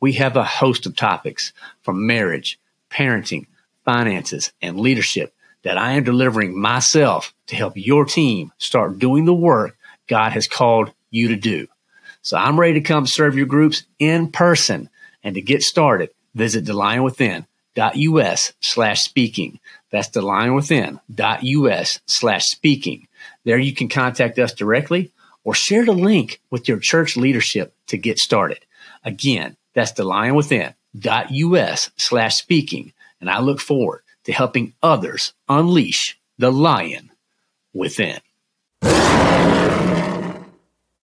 We 0.01 0.15
have 0.15 0.37
a 0.37 0.45
host 0.45 0.87
of 0.87 0.97
topics 0.97 1.53
from 1.83 2.07
marriage, 2.07 2.59
parenting, 2.91 3.47
finances, 3.85 4.53
and 4.63 4.81
leadership 4.81 5.35
that 5.63 5.77
I 5.77 5.93
am 5.93 6.05
delivering 6.05 6.59
myself 6.59 7.35
to 7.49 7.57
help 7.57 7.75
your 7.77 8.05
team 8.05 8.53
start 8.59 8.99
doing 8.99 9.25
the 9.27 9.35
work 9.35 9.77
God 10.09 10.33
has 10.33 10.49
called 10.49 10.93
you 11.11 11.29
to 11.29 11.37
do. 11.37 11.67
So 12.23 12.37
I'm 12.37 12.59
ready 12.59 12.75
to 12.75 12.81
come 12.81 13.07
serve 13.07 13.37
your 13.37 13.47
groups 13.47 13.85
in 13.99 14.31
person. 14.33 14.89
And 15.23 15.35
to 15.35 15.43
get 15.43 15.63
started, 15.63 16.11
visit 16.35 16.65
thelionwithin.us 16.65 18.53
slash 18.61 19.03
speaking. 19.03 19.61
That's 19.91 20.09
thelionwithin.us 20.09 22.01
slash 22.07 22.45
speaking. 22.47 23.07
There 23.45 23.59
you 23.59 23.75
can 23.75 23.89
contact 23.89 24.39
us 24.39 24.53
directly 24.53 25.13
or 25.45 25.55
share 25.55 25.85
the 25.85 25.93
link 25.93 26.41
with 26.51 26.69
your 26.69 26.79
church 26.79 27.17
leadership 27.17 27.75
to 27.89 27.97
get 27.97 28.19
started. 28.19 28.65
Again, 29.05 29.57
that's 29.75 29.93
thelionwithin.us 29.93 31.91
slash 31.97 32.37
speaking. 32.37 32.93
And 33.21 33.31
I 33.31 33.41
look 33.41 33.61
forward 33.61 34.03
to 34.25 34.33
helping 34.33 34.75
others 34.83 35.33
unleash 35.49 36.19
the 36.39 36.51
lion 36.51 37.11
within. 37.73 38.21